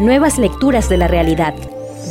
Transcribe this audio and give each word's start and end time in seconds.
Nuevas 0.00 0.38
lecturas 0.38 0.88
de 0.88 0.96
la 0.96 1.08
realidad. 1.08 1.52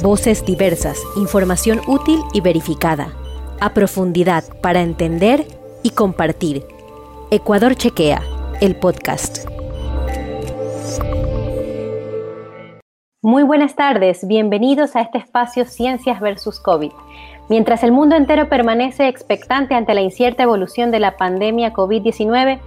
Voces 0.04 0.46
diversas, 0.46 1.02
información 1.16 1.82
útil 1.88 2.22
y 2.34 2.42
verificada. 2.42 3.16
A 3.60 3.74
profundidad 3.74 4.44
para 4.62 4.82
entender 4.82 5.48
y 5.82 5.90
compartir. 5.90 6.64
Ecuador 7.32 7.74
Chequea, 7.74 8.22
el 8.62 8.76
podcast. 8.76 9.50
Muy 13.24 13.42
buenas 13.42 13.76
tardes, 13.76 14.28
bienvenidos 14.28 14.96
a 14.96 15.02
este 15.02 15.18
espacio 15.18 15.66
Ciencias 15.66 16.20
versus 16.20 16.60
COVID. 16.60 16.92
Mientras 17.50 17.82
el 17.82 17.92
mundo 17.92 18.16
entero 18.16 18.50
permanece 18.50 19.08
expectante 19.08 19.74
ante 19.74 19.96
la 19.96 20.02
incierta 20.02 20.44
evolución 20.44 20.92
de 20.92 21.00
la 21.00 21.18
pandemia 21.18 21.74
COVID-19, 21.74 22.60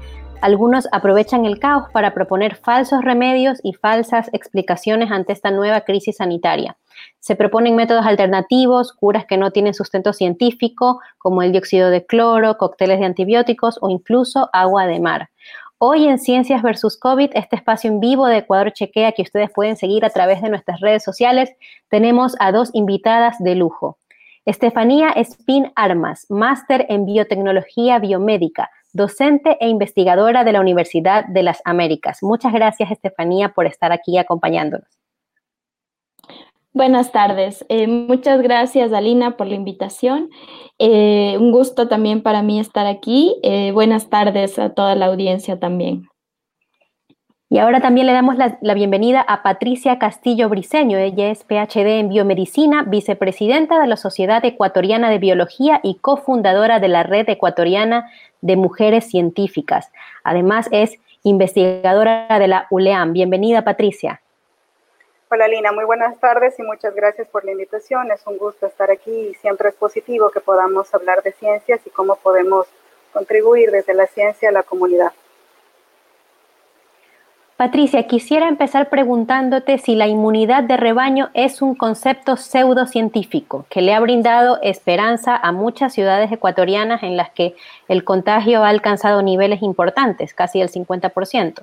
algunos 0.43 0.89
aprovechan 0.91 1.47
el 1.47 1.59
caos 1.59 1.85
para 1.93 2.13
proponer 2.13 2.57
falsos 2.57 3.03
remedios 3.03 3.61
y 3.63 3.75
falsas 3.75 4.29
explicaciones 4.33 5.11
ante 5.11 5.33
esta 5.33 5.51
nueva 5.51 5.83
crisis 5.83 6.17
sanitaria. 6.17 6.77
Se 7.21 7.37
proponen 7.37 7.77
métodos 7.77 8.05
alternativos, 8.05 8.93
curas 8.93 9.25
que 9.25 9.37
no 9.37 9.53
tienen 9.53 9.73
sustento 9.73 10.13
científico, 10.13 11.01
como 11.19 11.43
el 11.43 11.53
dióxido 11.53 11.91
de 11.91 12.05
cloro, 12.05 12.59
cócteles 12.59 12.99
de 12.99 13.07
antibióticos 13.07 13.79
o 13.81 13.89
incluso 13.89 14.51
agua 14.53 14.87
de 14.87 14.99
mar. 15.01 15.31
Hoy 15.79 16.07
en 16.07 16.19
Ciencias 16.19 16.63
versus 16.63 16.99
COVID, 16.99 17.31
este 17.35 17.57
espacio 17.57 17.91
en 17.91 18.01
vivo 18.01 18.27
de 18.27 18.39
Ecuador 18.39 18.73
Chequea 18.73 19.13
que 19.13 19.23
ustedes 19.23 19.51
pueden 19.55 19.77
seguir 19.77 20.05
a 20.05 20.11
través 20.11 20.43
de 20.43 20.49
nuestras 20.49 20.81
redes 20.81 21.05
sociales, 21.05 21.51
tenemos 21.89 22.35
a 22.41 22.53
dos 22.53 22.71
invitadas 22.73 23.37
de 23.39 23.55
lujo. 23.55 23.99
Estefanía 24.45 25.11
Espín 25.11 25.71
Armas, 25.77 26.27
máster 26.29 26.87
en 26.89 27.07
biotecnología 27.07 28.01
biomédica, 28.01 28.71
docente 28.93 29.57
e 29.61 29.69
investigadora 29.69 30.45
de 30.45 30.53
la 30.53 30.61
Universidad 30.61 31.25
de 31.27 31.43
las 31.43 31.61
Américas. 31.65 32.19
Muchas 32.23 32.53
gracias, 32.53 32.91
Estefanía, 32.91 33.51
por 33.51 33.67
estar 33.67 33.93
aquí 33.93 34.19
acompañándonos. 34.19 34.89
Buenas 36.75 37.13
tardes. 37.13 37.67
Eh, 37.69 37.87
muchas 37.87 38.41
gracias, 38.41 38.95
Alina, 38.95 39.37
por 39.37 39.47
la 39.47 39.55
invitación. 39.57 40.31
Eh, 40.79 41.37
un 41.39 41.53
gusto 41.53 41.87
también 41.87 42.23
para 42.23 42.43
mí 42.43 42.59
estar 42.59 42.87
aquí. 42.87 43.37
Eh, 43.43 43.73
buenas 43.73 44.09
tardes 44.09 44.59
a 44.59 44.73
toda 44.73 44.95
la 44.95 45.07
audiencia 45.07 45.61
también. 45.61 46.09
Y 47.53 47.59
ahora 47.59 47.83
también 47.83 48.07
le 48.07 48.15
damos 48.15 48.37
la, 48.37 48.73
bienvenida 48.73 49.21
a 49.21 49.43
Patricia 49.43 49.99
Castillo 49.99 50.49
Briceño. 50.49 50.97
Ella 50.97 51.29
es 51.29 51.45
PhD 51.45 52.01
en 52.01 52.09
biomedicina, 52.09 52.83
vicepresidenta 52.87 53.79
de 53.79 53.87
la 53.87 53.99
Sociedad 53.99 54.43
Ecuatoriana 54.43 55.11
de 55.11 55.19
Biología 55.19 55.79
y 55.83 55.99
cofundadora 55.99 56.81
de 56.81 56.89
la 56.89 57.03
Red 57.03 57.29
Ecuatoriana 57.29 58.11
de 58.41 58.57
Mujeres 58.57 59.05
Científicas. 59.11 59.93
Además 60.25 60.67
es 60.73 60.99
investigadora 61.25 62.27
de 62.39 62.49
la 62.49 62.69
ULEAM. 62.71 63.13
Bienvenida, 63.13 63.61
Patricia. 63.61 64.23
Hola 65.31 65.47
Lina, 65.47 65.73
muy 65.73 65.85
buenas 65.85 66.19
tardes 66.21 66.59
y 66.59 66.63
muchas 66.63 66.95
gracias 66.95 67.29
por 67.29 67.45
la 67.45 67.53
invitación. 67.53 68.11
Es 68.13 68.27
un 68.27 68.39
gusto 68.39 68.65
estar 68.65 68.91
aquí 68.91 69.11
y 69.11 69.35
siempre 69.35 69.69
es 69.69 69.75
positivo 69.75 70.31
que 70.31 70.41
podamos 70.41 70.95
hablar 70.95 71.23
de 71.23 71.33
ciencias 71.33 71.83
y 71.85 71.91
cómo 71.91 72.17
podemos 72.17 72.67
contribuir 73.13 73.71
desde 73.71 73.93
la 73.93 74.07
ciencia 74.07 74.49
a 74.49 74.53
la 74.53 74.63
comunidad. 74.63 75.13
Patricia, 77.63 78.09
quisiera 78.09 78.49
empezar 78.49 78.89
preguntándote 78.89 79.79
si 79.79 79.95
la 79.95 80.09
inmunidad 80.09 80.65
de 80.65 80.77
rebaño 80.77 81.31
es 81.33 81.63
un 81.63 81.77
concepto 81.77 82.37
pseudocientífico 82.37 83.67
que 83.71 83.83
le 83.83 83.95
ha 83.95 84.01
brindado 84.01 84.59
esperanza 84.63 85.37
a 85.37 85.53
muchas 85.53 85.93
ciudades 85.93 86.33
ecuatorianas 86.33 87.05
en 87.05 87.17
las 87.17 87.31
que 87.31 87.55
el 87.87 88.03
contagio 88.03 88.65
ha 88.65 88.69
alcanzado 88.69 89.23
niveles 89.23 89.63
importantes, 89.63 90.35
casi 90.35 90.61
el 90.61 90.71
50%. 90.73 91.63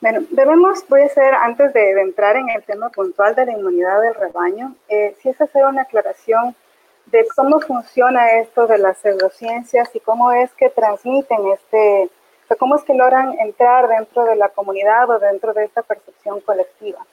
Bueno, 0.00 0.20
debemos, 0.30 0.88
voy 0.88 1.02
a 1.02 1.04
hacer, 1.04 1.34
antes 1.34 1.74
de, 1.74 2.00
entrar 2.00 2.36
en 2.36 2.48
el 2.48 2.62
tema 2.62 2.88
puntual 2.88 3.34
de 3.34 3.44
la 3.44 3.52
inmunidad 3.52 4.00
del 4.00 4.14
rebaño, 4.14 4.74
eh, 4.88 5.16
sí 5.20 5.28
es 5.28 5.38
hacer 5.38 5.66
una 5.66 5.82
aclaración 5.82 6.56
de 7.04 7.26
cómo 7.36 7.60
funciona 7.60 8.38
esto 8.38 8.66
de 8.66 8.78
las 8.78 8.96
pseudociencias 8.96 9.94
y 9.94 10.00
cómo 10.00 10.32
es 10.32 10.50
que 10.54 10.70
transmiten 10.70 11.40
este 11.52 12.08
cómo 12.56 12.76
es 12.76 12.82
que 12.84 12.94
logran 12.94 13.38
entrar 13.38 13.88
dentro 13.88 14.24
de 14.24 14.36
la 14.36 14.48
comunidad 14.48 15.10
o 15.10 15.18
dentro 15.18 15.52
de 15.52 15.64
esta 15.64 15.82
percepción 15.82 16.40
colectiva. 16.40 17.04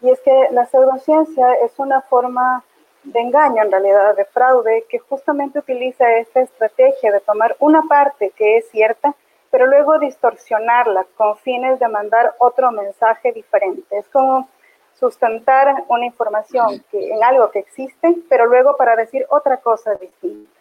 Y 0.00 0.10
es 0.10 0.20
que 0.20 0.48
la 0.52 0.66
pseudociencia 0.66 1.54
es 1.54 1.78
una 1.78 2.00
forma 2.02 2.62
de 3.04 3.20
engaño, 3.20 3.62
en 3.62 3.70
realidad, 3.70 4.16
de 4.16 4.24
fraude, 4.24 4.84
que 4.88 4.98
justamente 4.98 5.58
utiliza 5.58 6.12
esta 6.14 6.40
estrategia 6.40 7.12
de 7.12 7.20
tomar 7.20 7.56
una 7.58 7.82
parte 7.82 8.30
que 8.36 8.58
es 8.58 8.68
cierta, 8.70 9.14
pero 9.50 9.66
luego 9.66 9.98
distorsionarla 9.98 11.06
con 11.16 11.36
fines 11.38 11.78
de 11.78 11.88
mandar 11.88 12.34
otro 12.38 12.70
mensaje 12.70 13.32
diferente. 13.32 13.98
Es 13.98 14.08
como 14.08 14.48
sustentar 14.94 15.84
una 15.88 16.06
información 16.06 16.84
que, 16.90 17.12
en 17.12 17.22
algo 17.22 17.50
que 17.50 17.60
existe, 17.60 18.16
pero 18.28 18.46
luego 18.46 18.76
para 18.76 18.96
decir 18.96 19.24
otra 19.30 19.58
cosa 19.58 19.94
distinta. 19.94 20.57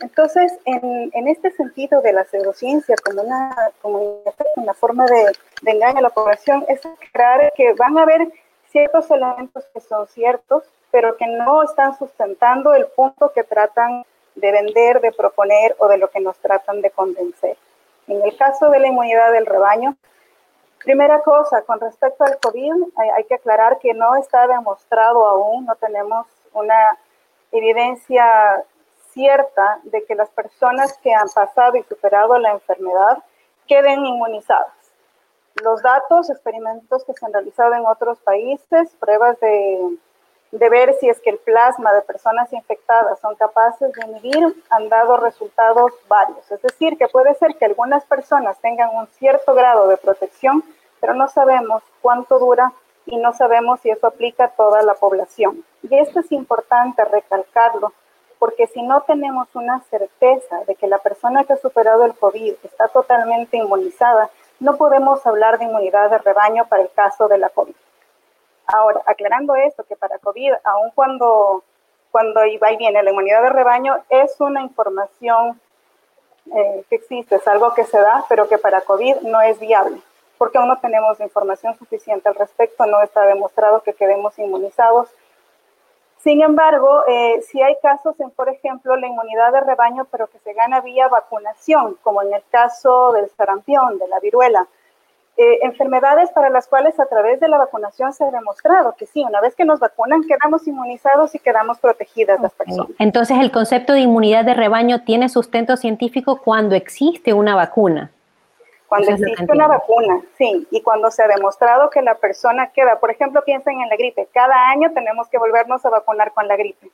Entonces, 0.00 0.52
en, 0.66 1.28
este 1.28 1.50
sentido 1.52 2.02
de 2.02 2.12
la 2.12 2.24
pseudociencia 2.24 2.94
como 3.02 3.22
una, 3.22 3.54
como 3.80 4.22
una 4.56 4.74
forma 4.74 5.06
de, 5.06 5.32
engaño 5.70 5.98
a 5.98 6.02
la 6.02 6.10
población, 6.10 6.64
es 6.68 6.80
crear 7.12 7.52
que 7.56 7.72
van 7.72 7.96
a 7.96 8.02
haber 8.02 8.28
ciertos 8.70 9.10
elementos 9.10 9.64
que 9.72 9.80
son 9.80 10.06
ciertos, 10.08 10.64
pero 10.90 11.16
que 11.16 11.26
no 11.26 11.62
están 11.62 11.96
sustentando 11.96 12.74
el 12.74 12.86
punto 12.88 13.32
que 13.34 13.42
tratan 13.42 14.04
de 14.34 14.52
vender, 14.52 15.00
de 15.00 15.12
proponer 15.12 15.74
o 15.78 15.88
de 15.88 15.96
lo 15.96 16.10
que 16.10 16.20
nos 16.20 16.36
tratan 16.38 16.82
de 16.82 16.90
convencer. 16.90 17.56
En 18.06 18.22
el 18.22 18.36
caso 18.36 18.68
de 18.68 18.78
la 18.78 18.88
inmunidad 18.88 19.32
del 19.32 19.46
rebaño, 19.46 19.96
primera 20.84 21.22
cosa, 21.22 21.62
con 21.62 21.80
respecto 21.80 22.22
al 22.22 22.38
COVID, 22.38 22.72
hay, 22.96 23.08
hay 23.10 23.24
que 23.24 23.36
aclarar 23.36 23.78
que 23.78 23.94
no 23.94 24.14
está 24.16 24.46
demostrado 24.46 25.26
aún, 25.26 25.64
no 25.64 25.74
tenemos 25.76 26.26
una 26.52 26.98
evidencia 27.50 28.62
cierta 29.16 29.80
de 29.84 30.04
que 30.04 30.14
las 30.14 30.28
personas 30.28 30.98
que 30.98 31.14
han 31.14 31.30
pasado 31.30 31.76
y 31.78 31.82
superado 31.84 32.38
la 32.38 32.52
enfermedad 32.52 33.24
queden 33.66 34.04
inmunizadas. 34.04 34.74
Los 35.64 35.80
datos, 35.80 36.28
experimentos 36.28 37.02
que 37.04 37.14
se 37.14 37.24
han 37.24 37.32
realizado 37.32 37.72
en 37.72 37.86
otros 37.86 38.18
países, 38.18 38.94
pruebas 39.00 39.40
de, 39.40 39.96
ver 40.52 40.94
si 41.00 41.08
es 41.08 41.18
que 41.20 41.30
el 41.30 41.38
plasma 41.38 41.94
de 41.94 42.02
personas 42.02 42.52
infectadas 42.52 43.18
son 43.20 43.34
capaces 43.36 43.90
de 43.90 44.06
inhibir, 44.06 44.62
han 44.68 44.90
dado 44.90 45.16
resultados 45.16 45.92
varios. 46.08 46.50
Es 46.52 46.60
decir, 46.60 46.98
que 46.98 47.08
puede 47.08 47.34
ser 47.36 47.56
que 47.56 47.64
algunas 47.64 48.04
personas 48.04 48.58
tengan 48.60 48.94
un 48.94 49.06
cierto 49.18 49.54
grado 49.54 49.88
de 49.88 49.96
protección, 49.96 50.62
pero 51.00 51.14
no 51.14 51.26
sabemos 51.28 51.82
cuánto 52.02 52.38
dura 52.38 52.70
y 53.06 53.16
no 53.16 53.32
sabemos 53.32 53.80
si 53.80 53.88
eso 53.88 54.08
aplica 54.08 54.44
a 54.44 54.50
toda 54.50 54.82
la 54.82 54.92
población. 54.92 55.64
Y 55.82 55.96
esto 55.96 56.20
es 56.20 56.30
importante 56.32 57.02
recalcarlo, 57.06 57.94
porque 58.38 58.66
si 58.66 58.82
no 58.82 59.02
tenemos 59.02 59.48
una 59.54 59.80
certeza 59.90 60.64
de 60.66 60.74
que 60.74 60.86
la 60.86 60.98
persona 60.98 61.44
que 61.44 61.54
ha 61.54 61.56
superado 61.56 62.04
el 62.04 62.14
COVID 62.14 62.54
está 62.62 62.88
totalmente 62.88 63.56
inmunizada, 63.56 64.30
no 64.60 64.76
podemos 64.76 65.26
hablar 65.26 65.58
de 65.58 65.64
inmunidad 65.64 66.10
de 66.10 66.18
rebaño 66.18 66.66
para 66.66 66.82
el 66.82 66.90
caso 66.90 67.28
de 67.28 67.38
la 67.38 67.48
COVID. 67.48 67.74
Ahora, 68.66 69.00
aclarando 69.06 69.54
esto, 69.54 69.84
que 69.84 69.96
para 69.96 70.18
COVID, 70.18 70.52
aun 70.64 70.90
cuando, 70.94 71.62
cuando 72.10 72.40
va 72.62 72.72
y 72.72 72.76
viene 72.76 73.02
la 73.02 73.10
inmunidad 73.10 73.42
de 73.42 73.50
rebaño, 73.50 73.96
es 74.08 74.40
una 74.40 74.62
información 74.62 75.60
eh, 76.54 76.84
que 76.88 76.96
existe, 76.96 77.36
es 77.36 77.48
algo 77.48 77.74
que 77.74 77.84
se 77.84 77.98
da, 77.98 78.24
pero 78.28 78.48
que 78.48 78.58
para 78.58 78.80
COVID 78.80 79.16
no 79.22 79.40
es 79.40 79.58
viable, 79.60 80.00
porque 80.38 80.58
aún 80.58 80.68
no 80.68 80.78
tenemos 80.78 81.20
información 81.20 81.76
suficiente 81.78 82.28
al 82.28 82.34
respecto, 82.34 82.86
no 82.86 83.02
está 83.02 83.24
demostrado 83.26 83.82
que 83.82 83.94
quedemos 83.94 84.38
inmunizados 84.38 85.08
sin 86.26 86.42
embargo, 86.42 87.02
eh, 87.06 87.40
si 87.42 87.62
hay 87.62 87.76
casos 87.80 88.18
en, 88.18 88.32
por 88.32 88.48
ejemplo, 88.48 88.96
la 88.96 89.06
inmunidad 89.06 89.52
de 89.52 89.60
rebaño, 89.60 90.08
pero 90.10 90.26
que 90.26 90.40
se 90.40 90.54
gana 90.54 90.80
vía 90.80 91.06
vacunación, 91.06 91.96
como 92.02 92.20
en 92.20 92.34
el 92.34 92.42
caso 92.50 93.12
del 93.12 93.30
sarampión, 93.36 93.96
de 93.96 94.08
la 94.08 94.18
viruela. 94.18 94.66
Eh, 95.36 95.60
enfermedades 95.62 96.30
para 96.30 96.50
las 96.50 96.66
cuales 96.66 96.98
a 96.98 97.06
través 97.06 97.38
de 97.38 97.46
la 97.46 97.58
vacunación 97.58 98.12
se 98.12 98.24
ha 98.24 98.30
demostrado 98.32 98.96
que 98.98 99.06
sí, 99.06 99.22
una 99.22 99.40
vez 99.40 99.54
que 99.54 99.64
nos 99.64 99.78
vacunan 99.78 100.24
quedamos 100.24 100.66
inmunizados 100.66 101.32
y 101.36 101.38
quedamos 101.38 101.78
protegidas 101.78 102.40
las 102.40 102.52
personas. 102.54 102.90
Entonces, 102.98 103.38
el 103.38 103.52
concepto 103.52 103.92
de 103.92 104.00
inmunidad 104.00 104.44
de 104.44 104.54
rebaño 104.54 105.04
tiene 105.04 105.28
sustento 105.28 105.76
científico 105.76 106.40
cuando 106.42 106.74
existe 106.74 107.34
una 107.34 107.54
vacuna. 107.54 108.10
Cuando 108.88 109.10
existe 109.10 109.46
una 109.48 109.66
vacuna, 109.66 110.22
sí, 110.38 110.66
y 110.70 110.80
cuando 110.80 111.10
se 111.10 111.22
ha 111.22 111.28
demostrado 111.28 111.90
que 111.90 112.02
la 112.02 112.14
persona 112.14 112.70
queda, 112.72 113.00
por 113.00 113.10
ejemplo, 113.10 113.42
piensen 113.44 113.80
en 113.80 113.88
la 113.88 113.96
gripe, 113.96 114.28
cada 114.32 114.68
año 114.70 114.92
tenemos 114.92 115.28
que 115.28 115.38
volvernos 115.38 115.84
a 115.84 115.90
vacunar 115.90 116.32
con 116.32 116.46
la 116.46 116.56
gripe. 116.56 116.90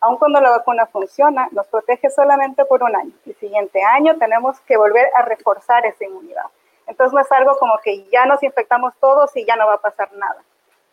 Aun 0.00 0.16
cuando 0.18 0.40
la 0.40 0.50
vacuna 0.50 0.86
funciona, 0.86 1.48
nos 1.50 1.66
protege 1.66 2.10
solamente 2.10 2.64
por 2.66 2.82
un 2.82 2.94
año. 2.94 3.12
El 3.26 3.34
siguiente 3.36 3.82
año 3.82 4.16
tenemos 4.18 4.60
que 4.60 4.76
volver 4.76 5.08
a 5.16 5.22
reforzar 5.22 5.86
esa 5.86 6.04
inmunidad. 6.04 6.44
Entonces 6.86 7.14
no 7.14 7.20
es 7.20 7.32
algo 7.32 7.56
como 7.58 7.78
que 7.82 8.04
ya 8.10 8.26
nos 8.26 8.42
infectamos 8.42 8.92
todos 9.00 9.34
y 9.36 9.44
ya 9.44 9.56
no 9.56 9.66
va 9.66 9.74
a 9.74 9.80
pasar 9.80 10.12
nada. 10.12 10.42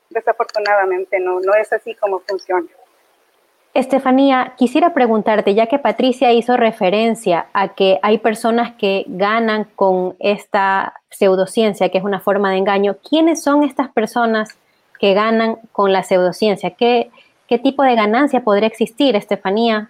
Desafortunadamente 0.09 1.19
no, 1.19 1.39
no 1.41 1.53
es 1.53 1.71
así 1.73 1.94
como 1.95 2.19
funciona. 2.19 2.67
Estefanía, 3.73 4.53
quisiera 4.57 4.94
preguntarte, 4.94 5.56
ya 5.56 5.68
que 5.68 5.79
Patricia 5.79 6.33
hizo 6.33 6.57
referencia 6.57 7.47
a 7.53 7.69
que 7.69 8.00
hay 8.01 8.18
personas 8.18 8.73
que 8.73 9.06
ganan 9.07 9.65
con 9.75 10.15
esta 10.19 10.95
pseudociencia, 11.09 11.88
que 11.88 11.97
es 11.97 12.03
una 12.03 12.19
forma 12.19 12.51
de 12.51 12.57
engaño, 12.57 12.97
¿quiénes 13.07 13.41
son 13.41 13.63
estas 13.63 13.89
personas 13.89 14.57
que 15.00 15.13
ganan 15.13 15.57
con 15.71 15.94
la 15.94 16.03
pseudociencia? 16.03 16.71
¿Qué, 16.71 17.12
qué 17.47 17.59
tipo 17.59 17.83
de 17.83 17.95
ganancia 17.95 18.44
podría 18.44 18.68
existir, 18.68 19.15
Estefanía, 19.15 19.89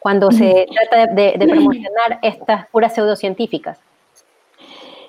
cuando 0.00 0.32
se 0.32 0.66
trata 0.90 1.06
de, 1.06 1.38
promocionar 1.48 2.18
estas 2.22 2.66
puras 2.66 2.94
pseudocientíficas? 2.94 3.78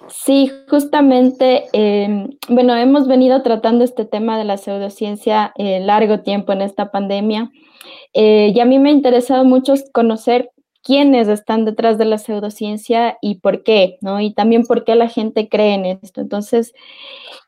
Sí, 0.10 0.52
justamente, 0.70 1.66
em, 1.72 2.30
bueno, 2.50 2.76
hemos 2.76 3.08
venido 3.08 3.42
tratando 3.42 3.84
este 3.84 4.06
tema 4.06 4.38
de 4.38 4.44
la 4.44 4.58
pseudociencia 4.58 5.54
eh, 5.58 5.80
largo 5.80 6.20
tiempo 6.22 6.52
en 6.52 6.62
esta 6.62 6.92
pandemia 6.92 7.52
eh, 8.14 8.52
y 8.54 8.60
a 8.60 8.66
mí 8.66 8.80
me 8.80 8.90
ha 8.90 8.92
interesado 8.92 9.46
mucho 9.46 9.74
conocer 9.94 10.52
quiénes 10.84 11.30
están 11.30 11.64
detrás 11.64 11.98
de 11.98 12.06
la 12.06 12.18
pseudociencia 12.18 13.18
y 13.22 13.36
por 13.36 13.64
qué, 13.64 13.98
¿no? 14.02 14.20
Y 14.20 14.34
también 14.34 14.64
por 14.66 14.84
qué 14.84 14.96
la 14.96 15.08
gente 15.08 15.48
cree 15.48 15.76
en 15.76 15.86
esto. 15.86 16.20
Entonces, 16.20 16.74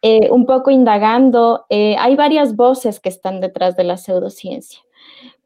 eh, 0.01 0.29
un 0.31 0.45
poco 0.45 0.71
indagando, 0.71 1.65
hay 1.69 2.15
varias 2.15 2.55
voces 2.55 3.01
que 3.01 3.09
están 3.09 3.41
detrás 3.41 3.75
de 3.75 3.83
la 3.83 3.97
pseudociencia. 3.97 4.79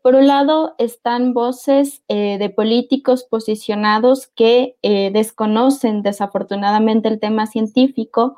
Por 0.02 0.16
un 0.16 0.28
lado, 0.28 0.76
están 0.78 1.34
voces 1.34 2.04
eh, 2.08 2.38
de 2.40 2.50
políticos 2.50 3.26
posicionados 3.30 4.28
que 4.28 4.78
eh, 4.82 5.12
desconocen 5.12 6.04
desafortunadamente 6.04 7.10
el 7.10 7.20
tema 7.20 7.48
científico 7.48 8.38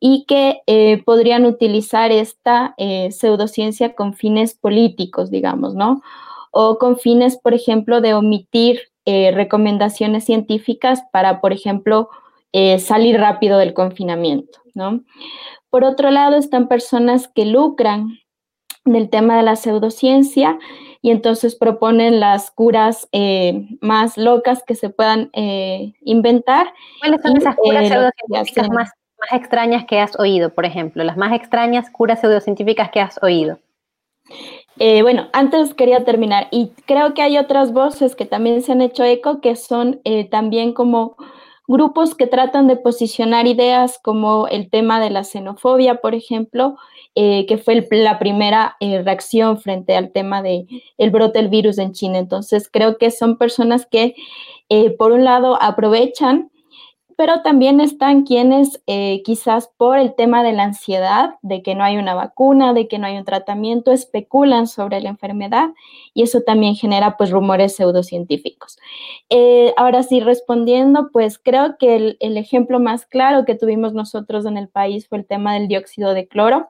y 0.00 0.24
que 0.26 0.60
eh, 0.66 1.02
podrían 1.04 1.44
utilizar 1.44 2.10
esta 2.10 2.74
pseudociencia 3.10 3.94
con 3.94 4.14
fines 4.14 4.54
políticos, 4.54 5.30
digamos, 5.30 5.74
¿no? 5.74 6.02
O 6.52 6.78
con 6.78 6.98
fines, 6.98 7.36
por 7.36 7.52
ejemplo, 7.52 8.00
de 8.00 8.14
omitir 8.14 8.80
recomendaciones 9.04 10.24
científicas 10.24 11.02
para, 11.10 11.40
por 11.40 11.52
ejemplo, 11.52 12.10
salir 12.78 13.18
rápido 13.18 13.58
del 13.58 13.74
confinamiento, 13.74 14.60
¿no? 14.74 15.00
Por 15.68 15.82
otro 15.82 16.12
lado, 16.12 16.36
están 16.36 16.68
personas 16.68 17.26
que 17.26 17.44
lucran 17.44 18.20
del 18.84 19.10
tema 19.10 19.36
de 19.36 19.42
la 19.42 19.56
pseudociencia 19.56 20.58
y 21.00 21.10
entonces 21.10 21.54
proponen 21.54 22.20
las 22.20 22.50
curas 22.50 23.08
eh, 23.12 23.66
más 23.80 24.16
locas 24.16 24.62
que 24.66 24.74
se 24.74 24.90
puedan 24.90 25.30
eh, 25.32 25.92
inventar. 26.02 26.72
¿Cuáles 27.00 27.22
son 27.22 27.36
esas 27.36 27.56
curas 27.56 27.84
eh, 27.84 27.88
pseudocientíficas 27.88 28.68
más, 28.70 28.90
más 29.20 29.40
extrañas 29.40 29.84
que 29.86 30.00
has 30.00 30.18
oído, 30.18 30.54
por 30.54 30.64
ejemplo? 30.64 31.04
Las 31.04 31.16
más 31.16 31.32
extrañas 31.32 31.90
curas 31.90 32.20
pseudocientíficas 32.20 32.90
que 32.90 33.00
has 33.00 33.22
oído. 33.22 33.58
bueno, 34.76 35.28
antes 35.32 35.74
quería 35.74 36.04
terminar 36.04 36.48
y 36.50 36.72
creo 36.86 37.14
que 37.14 37.22
hay 37.22 37.38
otras 37.38 37.72
voces 37.72 38.14
que 38.14 38.26
también 38.26 38.62
se 38.62 38.72
han 38.72 38.80
hecho 38.80 39.04
eco 39.04 39.40
que 39.40 39.56
son 39.56 40.00
también 40.30 40.72
como 40.72 41.16
grupos 41.68 42.14
que 42.14 42.26
tratan 42.26 42.66
de 42.66 42.76
posicionar 42.76 43.46
ideas 43.46 44.00
como 44.02 44.48
el 44.48 44.70
tema 44.70 45.00
de 45.00 45.10
la 45.10 45.22
xenofobia, 45.22 45.96
por 45.96 46.14
ejemplo, 46.14 46.76
eh, 47.20 47.46
que 47.46 47.58
fue 47.58 47.84
la 47.90 48.20
primera 48.20 48.76
eh, 48.78 49.02
reacción 49.02 49.58
frente 49.58 49.96
al 49.96 50.12
tema 50.12 50.40
del 50.40 50.68
el 50.98 51.10
brote 51.10 51.40
del 51.40 51.48
virus 51.48 51.78
en 51.78 51.92
China. 51.92 52.16
Entonces, 52.16 52.70
creo 52.72 52.96
que 52.96 53.10
son 53.10 53.38
personas 53.38 53.86
que, 53.86 54.14
eh, 54.68 54.90
por 54.90 55.10
un 55.10 55.24
lado, 55.24 55.60
aprovechan 55.60 56.52
pero 57.16 57.42
también 57.42 57.80
están 57.80 58.22
quienes 58.22 58.80
quizás 59.24 59.72
por 59.76 59.98
el 59.98 60.14
tema 60.14 60.44
de 60.44 60.52
la 60.52 60.62
ansiedad, 60.62 61.34
de 61.42 61.64
que 61.64 61.74
no 61.74 61.82
hay 61.82 61.96
una 61.96 62.14
vacuna, 62.14 62.72
de 62.72 62.86
que 62.86 63.00
no 63.00 63.08
hay 63.08 63.16
un 63.16 63.24
tratamiento, 63.24 63.90
especulan 63.90 64.68
sobre 64.68 65.00
la 65.00 65.08
enfermedad 65.08 65.70
y 66.14 66.22
eso 66.22 66.42
también 66.42 66.76
genera 66.76 67.16
pues 67.16 67.32
rumores 67.32 67.74
pseudocientíficos. 67.74 68.78
Ahora 69.76 70.04
sí, 70.04 70.20
respondiendo, 70.20 71.10
pues 71.12 71.40
creo 71.40 71.76
que 71.76 71.96
el, 71.96 72.18
el, 72.20 72.36
ejemplo 72.36 72.78
más 72.78 73.04
claro 73.04 73.44
que 73.44 73.56
tuvimos 73.56 73.94
nosotros 73.94 74.46
en 74.46 74.56
el 74.56 74.68
país 74.68 75.08
fue 75.08 75.18
el 75.18 75.26
tema 75.26 75.54
del 75.54 75.66
dióxido 75.66 76.14
de 76.14 76.28
cloro, 76.28 76.68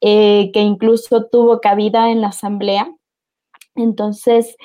eh, 0.00 0.50
que 0.52 0.60
incluso 0.60 1.26
tuvo 1.26 1.60
cabida 1.60 2.10
en 2.10 2.20
la 2.20 2.28
asamblea. 2.28 2.90
Entonces, 3.74 4.56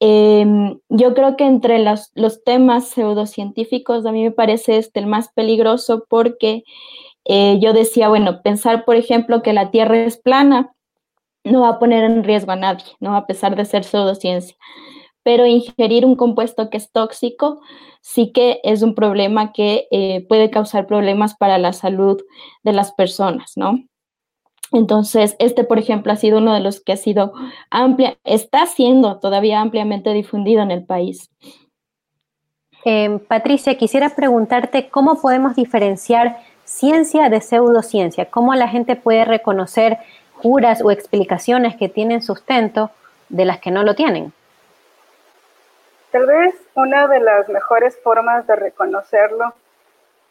Em, 0.00 0.80
yo 0.88 1.12
creo 1.14 1.36
que 1.36 1.44
entre 1.44 1.78
los, 1.78 2.10
temas 2.44 2.88
pseudocientíficos 2.88 4.06
a 4.06 4.12
mí 4.12 4.22
me 4.22 4.30
parece 4.30 4.78
este 4.78 4.98
el 5.00 5.06
más 5.06 5.28
peligroso 5.34 6.06
porque 6.08 6.64
eh, 7.26 7.58
yo 7.60 7.74
decía, 7.74 8.08
bueno, 8.08 8.42
pensar, 8.42 8.84
por 8.86 8.96
ejemplo, 8.96 9.42
que 9.42 9.52
la 9.52 9.70
Tierra 9.70 9.98
es 10.04 10.16
plana 10.18 10.72
no 11.44 11.62
va 11.62 11.70
a 11.70 11.78
poner 11.78 12.04
en 12.04 12.24
riesgo 12.24 12.52
a 12.52 12.56
nadie, 12.56 12.84
¿no? 13.00 13.16
A 13.16 13.26
pesar 13.26 13.56
de 13.56 13.64
ser 13.64 13.84
pseudociencia. 13.84 14.56
Pero 15.22 15.46
ingerir 15.46 16.06
un 16.06 16.16
compuesto 16.16 16.70
que 16.70 16.78
es 16.78 16.92
tóxico 16.92 17.60
sí 18.02 18.32
que 18.32 18.60
es 18.64 18.82
un 18.82 18.94
problema 18.94 19.52
que 19.52 19.88
eh, 19.90 20.26
puede 20.28 20.50
causar 20.50 20.86
problemas 20.86 21.36
para 21.36 21.58
la 21.58 21.72
salud 21.74 22.22
de 22.64 22.72
las 22.72 22.92
personas, 22.92 23.52
¿no? 23.56 23.78
Entonces, 24.72 25.36
este, 25.38 25.64
por 25.64 25.78
ejemplo, 25.78 26.12
ha 26.12 26.16
sido 26.16 26.38
uno 26.38 26.54
de 26.54 26.60
los 26.60 26.80
que 26.80 26.92
ha 26.92 26.96
sido 26.96 27.32
amplia, 27.70 28.16
está 28.24 28.66
siendo 28.66 29.18
todavía 29.18 29.60
ampliamente 29.60 30.12
difundido 30.12 30.62
en 30.62 30.70
el 30.70 30.84
país. 30.84 31.30
Em, 32.84 33.18
Patricia, 33.18 33.76
quisiera 33.76 34.10
preguntarte 34.10 34.88
cómo 34.88 35.20
podemos 35.20 35.56
diferenciar 35.56 36.38
ciencia 36.64 37.28
de 37.28 37.40
pseudociencia, 37.40 38.30
cómo 38.30 38.54
la 38.54 38.68
gente 38.68 38.96
puede 38.96 39.24
reconocer 39.24 39.98
juras 40.34 40.80
o 40.82 40.90
explicaciones 40.90 41.76
que 41.76 41.88
tienen 41.88 42.22
sustento 42.22 42.90
de 43.28 43.44
las 43.44 43.58
que 43.58 43.70
no 43.70 43.82
lo 43.82 43.94
tienen. 43.94 44.32
Tal 46.10 46.26
vez 46.26 46.54
una 46.74 47.06
de 47.06 47.20
las 47.20 47.48
mejores 47.48 47.98
formas 48.02 48.46
de 48.46 48.56
reconocerlo 48.56 49.54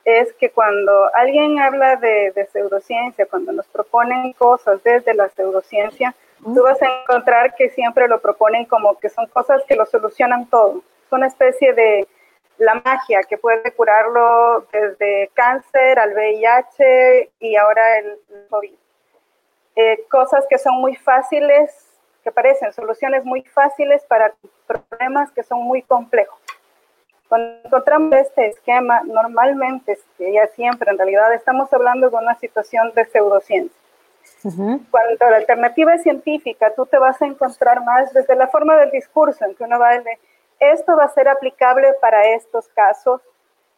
es 0.09 0.33
que 0.33 0.49
cuando 0.49 1.09
alguien 1.15 1.59
habla 1.59 1.95
de, 1.95 2.47
pseudociencia, 2.51 3.25
cuando 3.25 3.51
nos 3.51 3.67
proponen 3.67 4.33
cosas 4.33 4.81
desde 4.83 5.13
la 5.13 5.29
pseudociencia, 5.29 6.15
tú 6.43 6.63
vas 6.63 6.81
a 6.81 7.01
encontrar 7.01 7.55
que 7.55 7.69
siempre 7.69 8.07
lo 8.07 8.19
proponen 8.19 8.65
como 8.65 8.97
que 8.99 9.09
son 9.09 9.27
cosas 9.27 9.61
que 9.67 9.75
lo 9.75 9.85
solucionan 9.85 10.47
todo. 10.47 10.81
Es 11.05 11.11
una 11.11 11.27
especie 11.27 11.73
de 11.73 12.07
la 12.57 12.75
magia 12.75 13.23
que 13.23 13.37
puede 13.37 13.71
curarlo 13.71 14.65
desde 14.71 15.29
cáncer 15.33 15.99
al 15.99 16.13
VIH 16.13 17.31
y 17.39 17.55
ahora 17.55 17.99
el 17.99 18.19
COVID. 18.49 18.73
Eh, 19.75 20.05
cosas 20.09 20.45
que 20.49 20.57
son 20.57 20.75
muy 20.75 20.95
fáciles, 20.95 21.87
que 22.23 22.31
parecen 22.31 22.73
soluciones 22.73 23.23
muy 23.23 23.43
fáciles 23.43 24.03
para 24.05 24.33
problemas 24.67 25.31
que 25.31 25.43
son 25.43 25.61
muy 25.63 25.81
complejos. 25.81 26.39
Cuando 27.29 27.59
encontramos 27.63 28.11
este 28.15 28.47
esquema, 28.47 29.01
normalmente, 29.05 29.99
ya 30.17 30.47
siempre 30.47 30.89
en 30.89 30.97
realidad, 30.97 31.31
estamos 31.33 31.71
hablando 31.71 32.09
de 32.09 32.15
una 32.15 32.35
situación 32.39 32.91
de 32.95 33.05
pseudociencia. 33.05 33.79
Cuando 34.41 35.29
la 35.29 35.37
alternativa 35.37 35.93
es 35.93 36.01
científica, 36.01 36.73
tú 36.75 36.87
te 36.87 36.97
vas 36.97 37.21
a 37.21 37.27
encontrar 37.27 37.83
más 37.83 38.11
desde 38.13 38.35
la 38.35 38.47
forma 38.47 38.75
del 38.77 38.89
discurso, 38.89 39.45
en 39.45 39.53
que 39.53 39.63
uno 39.63 39.77
va 39.77 39.89
a 39.89 39.99
decir, 39.99 40.17
esto 40.59 40.97
va 40.97 41.03
a 41.03 41.13
ser 41.13 41.29
aplicable 41.29 41.93
para 42.01 42.25
estos 42.33 42.67
casos 42.69 43.21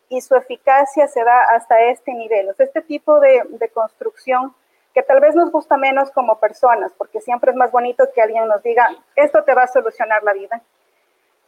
y 0.08 0.22
su 0.22 0.36
eficacia 0.36 1.08
se 1.08 1.24
da 1.24 1.41
hasta 1.55 1.81
este 1.81 2.13
nivel. 2.13 2.50
O 2.50 2.53
sea, 2.53 2.65
este 2.65 2.81
tipo 2.81 3.20
de, 3.20 3.43
de 3.50 3.70
construcción 3.70 4.55
que 4.93 5.03
tal 5.03 5.20
vez 5.20 5.36
nos 5.36 5.51
gusta 5.51 5.75
menos 5.75 6.10
como 6.12 6.39
personas, 6.39 6.93
porque 6.98 7.20
siempre 7.20 7.51
es 7.51 7.58
más 7.58 7.72
bonito 7.72 8.05
que 8.13 8.22
alguien 8.22 8.48
nos 8.48 8.63
diga, 8.63 8.89
esto 9.15 9.43
te 9.43 9.53
va 9.53 9.63
a 9.63 9.67
solucionar 9.67 10.24
la 10.24 10.34
vida 10.34 10.62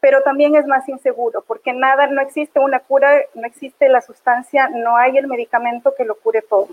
pero 0.04 0.22
también 0.22 0.54
es 0.58 0.68
más 0.68 0.90
inseguro, 0.90 1.44
porque 1.48 1.72
nada, 1.72 2.08
no 2.08 2.20
existe 2.20 2.60
una 2.60 2.82
cura, 2.82 3.22
no 3.36 3.48
existe 3.48 3.88
la 3.88 4.02
sustancia, 4.02 4.68
no 4.68 4.98
hay 4.98 5.18
el 5.18 5.28
medicamento 5.28 5.94
que 5.96 6.04
lo 6.04 6.16
cure 6.16 6.42
todo. 6.42 6.68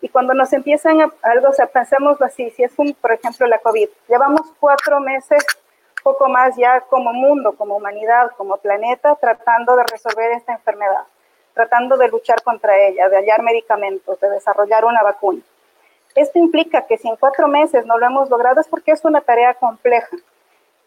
Y 0.00 0.08
cuando 0.08 0.32
nos 0.32 0.50
empiezan 0.54 1.02
a, 1.02 1.12
algo, 1.20 1.50
o 1.50 1.52
sea, 1.52 1.68
así, 2.20 2.50
si 2.52 2.62
es 2.64 2.72
un, 2.78 2.94
por 2.94 3.12
ejemplo, 3.12 3.46
la 3.48 3.58
COVID, 3.58 3.90
llevamos 4.08 4.50
cuatro 4.58 4.98
meses, 4.98 5.44
poco 6.02 6.26
más 6.30 6.56
ya 6.56 6.80
como 6.88 7.12
mundo, 7.12 7.52
como 7.52 7.76
humanidad, 7.76 8.30
como 8.38 8.56
planeta, 8.56 9.14
tratando 9.16 9.76
de 9.76 9.82
resolver 9.82 10.32
esta 10.32 10.54
enfermedad, 10.54 11.04
tratando 11.52 11.98
de 11.98 12.08
luchar 12.08 12.42
contra 12.42 12.78
ella, 12.78 13.10
de 13.10 13.18
hallar 13.18 13.42
medicamentos, 13.42 14.18
de 14.20 14.30
desarrollar 14.30 14.86
una 14.86 15.02
vacuna. 15.02 15.42
Esto 16.14 16.38
implica 16.38 16.86
que 16.86 16.96
si 16.96 17.08
en 17.08 17.16
cuatro 17.16 17.46
meses 17.46 17.84
no 17.84 17.98
lo 17.98 18.06
hemos 18.06 18.30
logrado 18.30 18.62
es 18.62 18.68
porque 18.68 18.92
es 18.92 19.04
una 19.04 19.20
tarea 19.20 19.52
compleja 19.52 20.16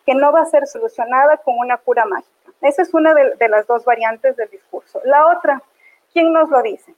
que 0.07 0.15
no 0.15 0.31
va 0.31 0.41
a 0.41 0.45
ser 0.45 0.65
solucionada 0.67 1.35
con 1.35 1.59
una 1.59 1.75
cura 1.75 2.05
mágica. 2.05 2.31
Esa 2.61 2.81
es 2.81 2.93
una 2.93 3.13
de, 3.13 3.49
las 3.49 3.67
dos 3.67 3.83
variantes 3.83 4.37
del 4.37 4.49
discurso. 4.49 5.01
La 5.03 5.27
otra, 5.27 5.61
¿quién 6.13 6.31
nos 6.31 6.49
lo 6.49 6.61
dice? 6.63 6.95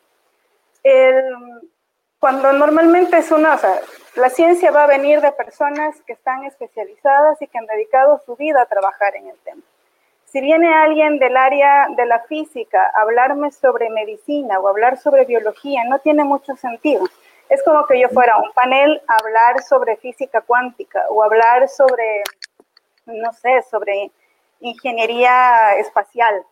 cuando 2.19 2.51
normalmente 2.53 3.17
es 3.17 3.31
una, 3.31 3.55
o 3.55 3.57
sea, 3.57 3.79
la 4.15 4.29
ciencia 4.29 4.71
va 4.71 4.83
a 4.83 4.87
venir 4.87 5.21
de 5.21 5.31
personas 5.31 6.01
que 6.01 6.13
están 6.13 6.43
especializadas 6.45 7.41
y 7.41 7.47
que 7.47 7.57
han 7.57 7.65
dedicado 7.65 8.21
su 8.25 8.35
vida 8.35 8.61
a 8.61 8.65
trabajar 8.65 9.15
en 9.15 9.27
el 9.27 9.37
tema. 9.39 9.61
Si 10.25 10.41
viene 10.41 10.73
alguien 10.73 11.19
del 11.19 11.35
área 11.35 11.87
de 11.95 12.05
la 12.05 12.19
física 12.21 12.91
a 12.95 13.01
hablarme 13.01 13.51
sobre 13.51 13.89
medicina 13.89 14.59
o 14.59 14.67
hablar 14.67 14.97
sobre 14.97 15.25
biología, 15.25 15.83
no 15.85 15.99
tiene 15.99 16.23
mucho 16.23 16.55
sentido. 16.55 17.05
Es 17.49 17.63
como 17.63 17.85
que 17.87 17.99
yo 17.99 18.09
fuera 18.09 18.35
a 18.35 18.41
un 18.41 18.51
panel 18.53 19.01
a 19.07 19.15
hablar 19.15 19.61
sobre 19.63 19.97
física 19.97 20.41
cuántica 20.41 21.03
o 21.09 21.23
hablar 21.23 21.67
sobre, 21.67 22.23
no 23.13 23.33
sé, 23.33 23.61
sobre 23.69 24.11
ingeniería 24.61 25.75
espacial. 25.77 26.43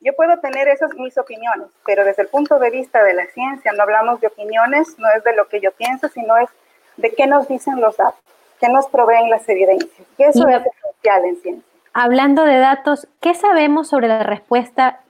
Yo 0.00 0.14
puedo 0.14 0.38
tener 0.38 0.68
esas 0.68 0.94
mis 0.94 1.18
opiniones, 1.18 1.68
pero 1.84 2.04
desde 2.04 2.22
el 2.22 2.28
punto 2.28 2.58
de 2.58 2.70
vista 2.70 3.02
de 3.02 3.14
la 3.14 3.26
ciencia 3.26 3.72
no 3.72 3.82
hablamos 3.82 4.20
de 4.20 4.28
opiniones, 4.28 4.96
no 4.98 5.08
es 5.10 5.24
de 5.24 5.34
lo 5.34 5.48
que 5.48 5.60
yo 5.60 5.72
pienso, 5.72 6.08
sino 6.08 6.36
es 6.36 6.48
de 6.96 7.12
qué 7.14 7.26
nos 7.26 7.48
dicen 7.48 7.80
los 7.80 7.96
datos, 7.96 8.20
qué 8.60 8.68
nos 8.68 8.86
proveen 8.86 9.28
las 9.28 9.48
evidencias. 9.48 10.06
Y 10.16 10.22
eso 10.22 10.46
es 10.48 10.62
esencial 10.66 11.24
en 11.24 11.36
ciencia. 11.42 11.64
Hablando 11.94 12.44
de 12.44 12.58
datos, 12.58 13.08
¿qué 13.20 13.34
sabemos 13.34 13.88
sobre 13.88 14.06
la 14.06 14.22
respuesta, 14.22 15.00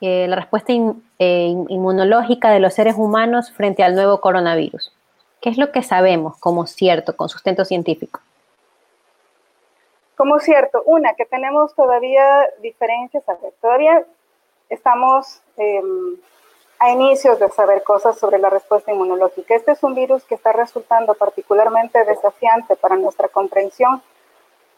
eh, 0.00 0.26
la 0.28 0.36
respuesta 0.36 0.72
eh, 0.72 1.54
inmunológica 1.68 2.50
de 2.50 2.60
los 2.60 2.74
seres 2.74 2.94
humanos 2.96 3.50
frente 3.50 3.82
al 3.82 3.96
nuevo 3.96 4.20
coronavirus? 4.20 4.92
¿Qué 5.40 5.48
es 5.48 5.58
lo 5.58 5.72
que 5.72 5.82
sabemos 5.82 6.36
como 6.38 6.66
cierto, 6.66 7.16
con 7.16 7.28
sustento 7.28 7.64
científico? 7.64 8.20
Como 10.20 10.38
cierto, 10.38 10.82
una, 10.84 11.14
que 11.14 11.24
tenemos 11.24 11.74
todavía 11.74 12.46
diferencias, 12.60 13.24
todavía 13.58 14.04
estamos 14.68 15.40
em, 15.56 16.18
a 16.78 16.90
inicios 16.90 17.38
de 17.38 17.48
saber 17.48 17.82
cosas 17.84 18.18
sobre 18.18 18.36
la 18.36 18.50
respuesta 18.50 18.92
inmunológica. 18.92 19.54
Este 19.54 19.72
es 19.72 19.82
un 19.82 19.94
virus 19.94 20.22
que 20.24 20.34
está 20.34 20.52
resultando 20.52 21.14
particularmente 21.14 22.04
desafiante 22.04 22.76
para 22.76 22.96
nuestra 22.96 23.28
comprensión 23.28 24.02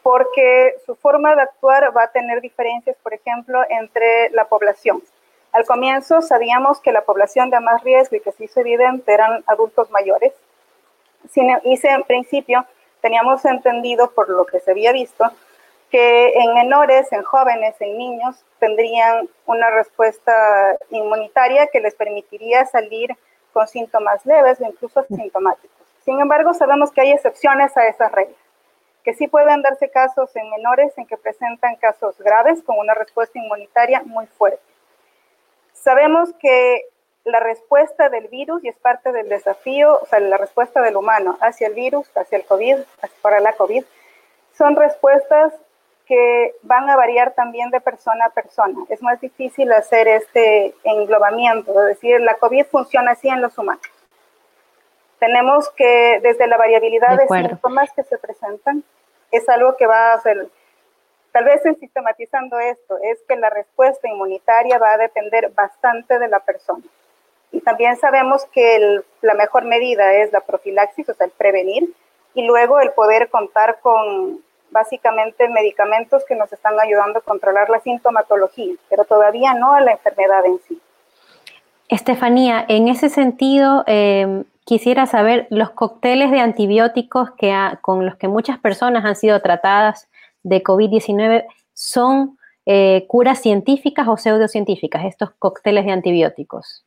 porque 0.01 0.75
su 0.85 0.95
forma 0.95 1.35
de 1.35 1.41
actuar 1.41 1.91
va 1.93 2.03
a 2.03 2.11
tener 2.13 2.39
diferencias, 2.39 2.95
por 3.03 3.13
ejemplo, 3.13 3.63
entre 3.67 4.29
la 4.29 4.45
población. 4.45 5.03
Al 5.51 5.65
comienzo 5.65 6.21
sabíamos 6.21 6.79
que 6.79 6.93
la 6.93 7.01
población 7.01 7.49
de 7.49 7.59
más 7.59 7.83
riesgo 7.83 8.15
y 8.15 8.21
que 8.21 8.31
se 8.31 8.45
hizo 8.45 8.61
evidente 8.61 9.13
eran 9.13 9.43
adultos 9.47 9.91
mayores. 9.91 10.31
Y 11.35 11.41
en 11.41 12.03
principio 12.03 12.65
teníamos 13.03 13.43
entendido, 13.43 14.11
por 14.11 14.29
lo 14.29 14.45
que 14.45 14.61
se 14.61 14.71
había 14.71 14.93
visto, 14.93 15.25
que 15.91 16.29
en 16.29 16.53
menores, 16.55 17.11
en 17.11 17.21
jóvenes, 17.21 17.75
en 17.81 17.97
niños, 17.97 18.43
tendrían 18.59 19.29
una 19.45 19.69
respuesta 19.69 20.77
inmunitaria 20.89 21.67
que 21.67 21.81
les 21.81 21.93
permitiría 21.95 22.65
salir 22.65 23.15
con 23.51 23.67
síntomas 23.67 24.25
leves 24.25 24.59
o 24.61 24.65
incluso 24.65 25.01
asintomáticos. 25.01 25.85
Sin 26.05 26.19
embargo, 26.19 26.53
sabemos 26.53 26.91
que 26.91 27.01
hay 27.01 27.11
excepciones 27.11 27.75
a 27.77 27.85
esas 27.87 28.11
reglas 28.11 28.37
que 29.03 29.13
sí 29.13 29.27
pueden 29.27 29.61
darse 29.61 29.89
casos 29.89 30.33
en 30.35 30.49
menores 30.49 30.97
en 30.97 31.05
que 31.05 31.17
presentan 31.17 31.75
casos 31.75 32.17
graves 32.19 32.63
con 32.63 32.77
una 32.77 32.93
respuesta 32.93 33.37
inmunitaria 33.37 34.01
muy 34.05 34.27
fuerte. 34.27 34.63
Sabemos 35.73 36.29
que 36.39 36.85
la 37.25 37.39
respuesta 37.39 38.09
del 38.09 38.27
virus, 38.27 38.63
y 38.63 38.69
es 38.69 38.77
parte 38.77 39.11
del 39.11 39.29
desafío, 39.29 39.99
o 40.01 40.05
sea, 40.05 40.19
la 40.19 40.37
respuesta 40.37 40.81
del 40.81 40.97
humano 40.97 41.37
hacia 41.41 41.67
el 41.67 41.73
virus, 41.73 42.05
hacia 42.15 42.37
el 42.37 42.45
COVID, 42.45 42.77
para 43.21 43.39
la 43.39 43.53
COVID, 43.53 43.83
son 44.53 44.75
respuestas 44.75 45.53
que 46.05 46.55
van 46.63 46.89
a 46.89 46.97
variar 46.97 47.31
también 47.33 47.69
de 47.71 47.79
persona 47.79 48.25
a 48.25 48.29
persona. 48.29 48.83
Es 48.89 49.01
más 49.01 49.21
difícil 49.21 49.71
hacer 49.71 50.07
este 50.07 50.75
englobamiento, 50.83 51.71
es 51.81 51.95
decir, 51.95 52.19
la 52.19 52.35
COVID 52.35 52.65
funciona 52.65 53.11
así 53.11 53.29
en 53.29 53.41
los 53.41 53.57
humanos. 53.57 53.83
Tenemos 55.19 55.69
que, 55.71 56.19
desde 56.21 56.47
la 56.47 56.57
variabilidad 56.57 57.17
de, 57.17 57.27
síntomas 57.27 57.89
que 57.93 58.03
se 58.03 58.17
presentan, 58.17 58.83
es 59.31 59.47
algo 59.47 59.77
que 59.77 59.87
va 59.87 60.11
a 60.11 60.19
ser, 60.19 60.49
tal 61.31 61.45
vez 61.45 61.65
en 61.65 61.79
sistematizando 61.79 62.59
esto, 62.59 62.97
es 63.01 63.21
que 63.25 63.37
la 63.37 63.49
respuesta 63.49 64.09
inmunitaria 64.09 64.77
va 64.77 64.91
a 64.91 64.97
depender 64.97 65.51
bastante 65.51 66.19
de 66.19 66.27
la 66.27 66.41
persona. 66.41 66.83
Y 67.53 67.61
también 67.61 67.95
sabemos 67.97 68.43
que 68.51 69.01
la 69.21 69.35
mejor 69.35 69.63
medida 69.63 70.13
es 70.15 70.33
la 70.33 70.41
profilaxis, 70.41 71.07
o 71.07 71.13
sea, 71.13 71.27
el 71.27 71.31
prevenir, 71.31 71.93
y 72.33 72.45
luego 72.45 72.79
el 72.81 72.91
poder 72.91 73.29
contar 73.29 73.79
con 73.79 74.41
básicamente 74.71 75.47
medicamentos 75.47 76.23
que 76.27 76.35
nos 76.35 76.51
están 76.51 76.79
ayudando 76.79 77.19
a 77.19 77.21
controlar 77.21 77.69
la 77.69 77.79
sintomatología, 77.79 78.73
pero 78.89 79.05
todavía 79.05 79.53
no 79.53 79.73
a 79.73 79.81
la 79.81 79.91
enfermedad 79.91 80.45
en 80.45 80.59
sí. 80.67 80.81
Estefanía, 81.89 82.65
en 82.67 82.87
ese 82.87 83.09
sentido, 83.09 83.83
eh, 83.85 84.43
quisiera 84.65 85.05
saber 85.05 85.45
los 85.51 85.69
cócteles 85.69 86.31
de 86.31 86.39
antibióticos 86.39 87.31
que 87.37 87.55
con 87.81 88.05
los 88.05 88.15
que 88.15 88.27
muchas 88.27 88.57
personas 88.57 89.05
han 89.05 89.15
sido 89.15 89.39
tratadas 89.41 90.09
de 90.41 90.63
COVID-19 90.63 91.45
son 91.73 92.39
eh, 92.65 93.05
curas 93.07 93.41
científicas 93.41 94.07
o 94.07 94.17
pseudocientíficas, 94.17 95.05
estos 95.05 95.31
cócteles 95.37 95.85
de 95.85 95.91
antibióticos. 95.91 96.83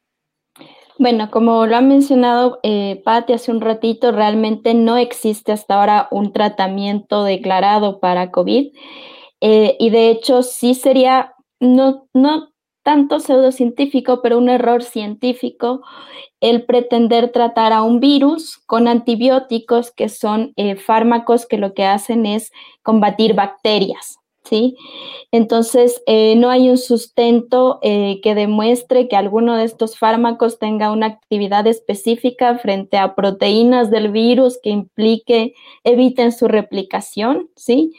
Bueno, 0.98 1.30
como 1.30 1.66
lo 1.66 1.76
ha 1.76 1.82
mencionado 1.82 2.58
eh, 2.62 3.02
hace 3.04 3.50
un 3.50 3.60
ratito, 3.60 4.12
realmente 4.12 4.72
no 4.72 4.96
existe 4.96 5.52
hasta 5.52 5.78
ahora 5.78 6.08
un 6.10 6.32
tratamiento 6.32 7.24
declarado 7.24 8.00
para 8.00 8.30
COVID. 8.30 8.72
Eh, 9.42 9.76
y 9.78 9.90
de 9.90 10.10
hecho, 10.10 10.42
sí 10.42 10.74
sería, 10.74 11.34
no, 11.60 12.08
no 12.14 12.48
tanto 12.82 13.20
pseudocientífico, 13.20 14.22
pero 14.22 14.38
un 14.38 14.48
error 14.48 14.82
científico 14.82 15.82
el 16.40 16.64
pretender 16.64 17.32
tratar 17.32 17.72
a 17.72 17.82
un 17.82 18.00
virus 18.00 18.58
con 18.66 18.88
antibióticos 18.88 19.90
que 19.90 20.08
son 20.08 20.52
eh, 20.56 20.76
fármacos 20.76 21.46
que 21.46 21.58
lo 21.58 21.74
que 21.74 21.84
hacen 21.84 22.26
es 22.26 22.52
combatir 22.82 23.34
bacterias. 23.34 24.18
¿Sí? 24.48 24.76
Entonces, 25.32 26.02
eh, 26.06 26.36
no 26.36 26.50
hay 26.50 26.70
un 26.70 26.78
sustento 26.78 27.80
eh, 27.82 28.20
que 28.22 28.36
demuestre 28.36 29.08
que 29.08 29.16
alguno 29.16 29.56
de 29.56 29.64
estos 29.64 29.98
fármacos 29.98 30.60
tenga 30.60 30.92
una 30.92 31.06
actividad 31.06 31.66
específica 31.66 32.56
frente 32.58 32.96
a 32.96 33.16
proteínas 33.16 33.90
del 33.90 34.12
virus 34.12 34.60
que 34.62 34.70
implique, 34.70 35.54
eviten 35.82 36.30
su 36.30 36.46
replicación, 36.46 37.50
¿sí? 37.56 37.92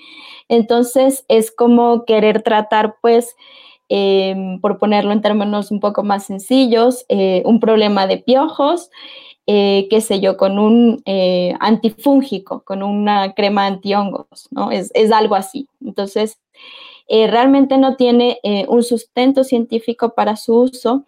Entonces, 0.48 1.26
es 1.28 1.52
como 1.52 2.06
querer 2.06 2.44
tratar, 2.44 2.96
pues, 3.02 3.36
Em, 3.90 4.60
por 4.60 4.80
ponerlo 4.80 5.14
en 5.14 5.22
términos 5.22 5.72
un 5.72 5.80
poco 5.80 6.04
más 6.04 6.26
sencillos, 6.26 7.06
eh, 7.08 7.42
un 7.46 7.62
problema 7.62 8.06
de 8.06 8.18
piojos, 8.18 8.90
eh, 9.48 9.88
qué 9.90 10.02
sé 10.02 10.20
yo, 10.20 10.38
con 10.38 10.60
un 10.60 11.02
eh, 11.06 11.56
antifúngico, 11.60 12.64
con 12.64 12.84
una 12.84 13.34
crema 13.34 13.66
antihongos, 13.66 14.48
¿no? 14.52 14.72
Es, 14.72 14.92
es 14.94 15.12
algo 15.12 15.36
así. 15.36 15.68
Entonces, 15.84 16.40
realmente 17.10 17.78
no 17.78 17.96
tiene 17.96 18.42
un 18.68 18.84
sustento 18.84 19.46
científico 19.46 20.14
para 20.14 20.36
su 20.36 20.54
uso. 20.56 21.06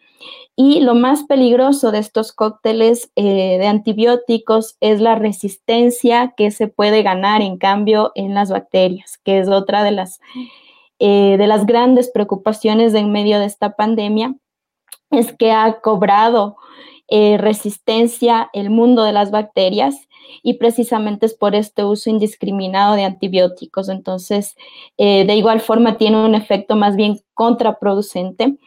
Y 0.55 0.79
lo 0.79 0.95
más 0.95 1.25
peligroso 1.25 1.91
de 1.91 1.99
estos 1.99 2.31
cócteles 2.31 3.11
de 3.17 3.67
antibióticos 3.67 4.77
es 4.79 5.01
la 5.01 5.15
resistencia 5.15 6.33
que 6.37 6.51
se 6.51 6.69
puede 6.69 7.03
ganar 7.03 7.41
en 7.41 7.57
cambio 7.57 8.13
en 8.15 8.33
las 8.33 8.49
bacterias, 8.49 9.17
que 9.25 9.39
es 9.39 9.49
otra 9.49 9.83
de 9.83 9.91
las 9.91 10.21
eh, 11.01 11.37
de 11.37 11.47
las 11.47 11.65
grandes 11.65 12.11
preocupaciones 12.11 12.93
en 12.93 13.09
medio 13.13 13.39
de 13.39 13.45
esta 13.45 13.77
pandemia 13.77 14.35
es 15.11 15.31
que 15.31 15.53
ha 15.53 15.79
cobrado 15.79 16.57
eh, 17.09 17.37
resistencia 17.37 18.49
el 18.53 18.69
mundo 18.69 19.03
de 19.03 19.13
las 19.13 19.31
bacterias 19.31 20.07
y 20.43 20.55
precisamente 20.55 21.25
es 21.25 21.33
por 21.33 21.55
este 21.55 21.83
uso 21.83 22.09
indiscriminado 22.09 22.95
de 22.95 23.03
antibióticos. 23.03 23.89
Entonces, 23.89 24.55
eh, 24.97 25.25
de 25.25 25.35
igual 25.35 25.59
forma 25.59 25.97
tiene 25.97 26.23
un 26.23 26.35
efecto 26.35 26.75
más 26.75 26.95
bien 26.95 27.19
contraproducente 27.33 28.57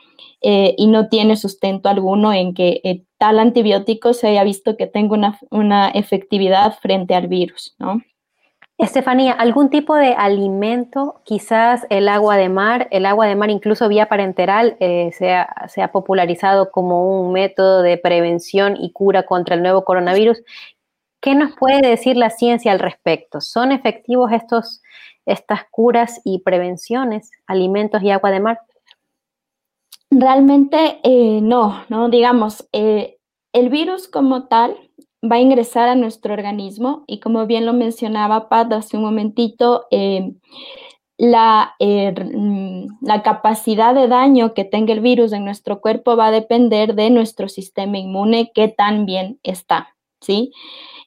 y 0.44 0.88
no 0.88 1.08
tiene 1.08 1.36
sustento 1.36 1.88
alguno 1.88 2.32
en 2.32 2.52
que 2.52 3.04
tal 3.16 3.38
antibiótico 3.38 4.12
se 4.12 4.26
haya 4.26 4.42
visto 4.42 4.76
que 4.76 4.88
tenga 4.88 5.14
una, 5.14 5.38
una 5.50 5.88
efectividad 5.90 6.76
frente 6.80 7.14
al 7.14 7.28
virus, 7.28 7.76
¿no? 7.78 8.00
Estefanía, 8.78 9.32
¿algún 9.32 9.68
tipo 9.70 9.94
de 9.94 10.14
alimento, 10.14 11.20
quizás 11.24 11.86
el 11.90 12.08
agua 12.08 12.36
de 12.36 12.48
mar, 12.48 12.88
el 12.90 13.06
agua 13.06 13.26
de 13.26 13.36
mar 13.36 13.50
incluso 13.50 13.88
vía 13.88 14.08
parenteral, 14.08 14.76
eh, 14.80 15.10
se, 15.12 15.30
ha, 15.32 15.92
popularizado 15.92 16.70
como 16.70 17.22
un 17.22 17.32
método 17.32 17.82
de 17.82 17.98
prevención 17.98 18.76
y 18.76 18.90
cura 18.92 19.24
contra 19.24 19.54
el 19.54 19.62
nuevo 19.62 19.84
coronavirus? 19.84 20.42
¿Qué 21.20 21.34
nos 21.34 21.54
puede 21.56 21.86
decir 21.86 22.16
la 22.16 22.30
ciencia 22.30 22.72
al 22.72 22.80
respecto? 22.80 23.40
¿Son 23.40 23.70
efectivos 23.70 24.32
estos, 24.32 24.82
estas 25.26 25.64
curas 25.70 26.20
y 26.24 26.40
prevenciones, 26.40 27.30
alimentos 27.46 28.02
y 28.02 28.10
agua 28.10 28.30
de 28.30 28.40
mar? 28.40 28.60
Realmente 30.10 30.98
eh, 31.04 31.40
no, 31.40 31.84
no, 31.88 32.08
digamos, 32.08 32.68
eh, 32.72 33.18
el 33.52 33.68
virus 33.68 34.08
como 34.08 34.48
tal 34.48 34.76
va 35.22 35.36
a 35.36 35.40
ingresar 35.40 35.88
a 35.88 35.94
nuestro 35.94 36.34
organismo 36.34 37.04
y 37.06 37.20
como 37.20 37.46
bien 37.46 37.66
lo 37.66 37.72
mencionaba 37.72 38.48
Pat 38.48 38.72
hace 38.72 38.96
un 38.96 39.04
momentito, 39.04 39.86
eh, 39.90 40.32
la, 41.18 41.74
eh, 41.78 42.12
mm, 42.12 43.06
la, 43.06 43.22
capacidad 43.22 43.94
de 43.94 44.08
daño 44.08 44.54
que 44.54 44.64
tenga 44.64 44.92
el 44.92 45.00
virus 45.00 45.32
en 45.32 45.44
nuestro 45.44 45.80
cuerpo 45.80 46.16
va 46.16 46.26
a 46.28 46.30
depender 46.32 46.94
de 46.94 47.10
nuestro 47.10 47.48
sistema 47.48 47.98
inmune 47.98 48.50
que 48.52 48.68
tan 48.68 49.06
bien 49.06 49.38
está, 49.44 49.94
¿sí? 50.20 50.52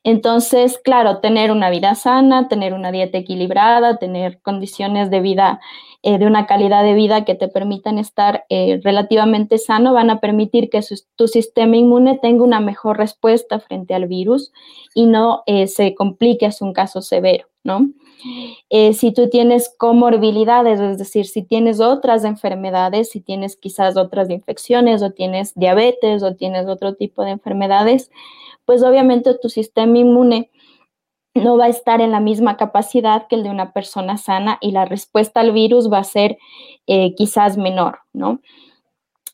Entonces, 0.05 0.79
claro, 0.83 1.19
tener 1.19 1.51
una 1.51 1.69
vida 1.69 1.95
sana, 1.95 2.47
tener 2.47 2.73
una 2.73 2.91
dieta 2.91 3.17
equilibrada, 3.17 3.97
tener 3.97 4.39
condiciones 4.41 5.09
de 5.09 5.19
vida 5.19 5.59
eh, 6.07 6.19
de 6.19 6.27
una 6.27 6.45
calidad 6.45 6.83
de 6.83 6.93
vida 6.93 7.25
que 7.25 7.33
te 7.33 7.47
permitan 7.47 7.97
estar 7.97 8.45
eh, 8.49 8.79
relativamente 8.83 9.57
sano, 9.57 9.91
van 9.91 10.11
a 10.11 10.19
permitir 10.19 10.69
que 10.69 10.79
tu 11.15 11.27
sistema 11.27 11.77
inmune 11.77 12.19
tenga 12.21 12.43
una 12.43 12.59
mejor 12.59 12.99
respuesta 12.99 13.59
frente 13.59 13.95
al 13.95 14.05
virus 14.05 14.53
y 14.93 15.07
no 15.07 15.41
eh, 15.47 15.65
se 15.65 15.95
complique 15.95 16.47
un 16.61 16.73
caso 16.73 17.01
severo, 17.01 17.47
¿no? 17.63 17.89
si 18.93 19.13
tú 19.13 19.29
tienes 19.29 19.71
comorbilidades, 19.77 20.79
es 20.79 20.97
decir, 20.97 21.25
si 21.25 21.43
tienes 21.43 21.79
otras 21.79 22.23
enfermedades, 22.23 23.09
si 23.09 23.19
tienes 23.19 23.55
quizás 23.55 23.97
otras 23.97 24.31
infecciones 24.31 25.03
o 25.03 25.11
tienes 25.11 25.53
diabetes 25.55 26.23
o 26.23 26.35
tienes 26.35 26.67
otro 26.67 26.95
tipo 26.95 27.23
de 27.23 27.31
enfermedades, 27.31 28.09
pues 28.65 28.83
obviamente 28.83 29.35
tu 29.39 29.49
sistema 29.49 29.97
inmune 29.97 30.49
no 31.35 31.57
va 31.57 31.65
a 31.65 31.69
estar 31.69 32.01
en 32.01 32.11
la 32.11 32.19
misma 32.19 32.57
capacidad 32.57 33.27
que 33.27 33.35
el 33.35 33.43
de 33.43 33.49
una 33.49 33.73
persona 33.73 34.17
sana 34.17 34.57
y 34.61 34.71
la 34.71 34.85
respuesta 34.85 35.41
al 35.41 35.51
virus 35.51 35.91
va 35.91 35.99
a 35.99 36.03
ser 36.03 36.37
eh, 36.87 37.13
quizás 37.15 37.57
menor, 37.57 37.99
¿no? 38.13 38.39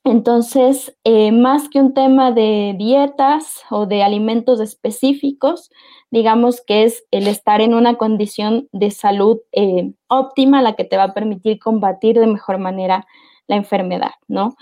Entonces, 0.04 0.98
eh, 1.04 1.32
más 1.32 1.70
que 1.70 1.80
un 1.80 1.94
tema 1.94 2.32
de 2.32 2.74
dietas 2.76 3.62
o 3.70 3.86
de 3.86 4.02
alimentos 4.02 4.60
específicos, 4.60 5.70
digamos 6.10 6.62
que 6.66 6.84
es 6.86 7.06
el 7.12 7.28
estar 7.28 7.62
en 7.62 7.76
una 7.76 7.96
condición 7.98 8.68
de 8.72 8.90
salud 8.90 9.38
eh, 9.52 9.94
óptima 10.08 10.64
la 10.64 10.74
que 10.74 10.86
te 10.86 10.98
va 10.98 11.04
a 11.04 11.14
permitir 11.14 11.60
combatir 11.60 12.20
de 12.20 12.26
mejor 12.26 12.58
manera 12.58 13.06
la 13.48 13.56
enfermedad, 13.58 14.12
¿no? 14.28 14.56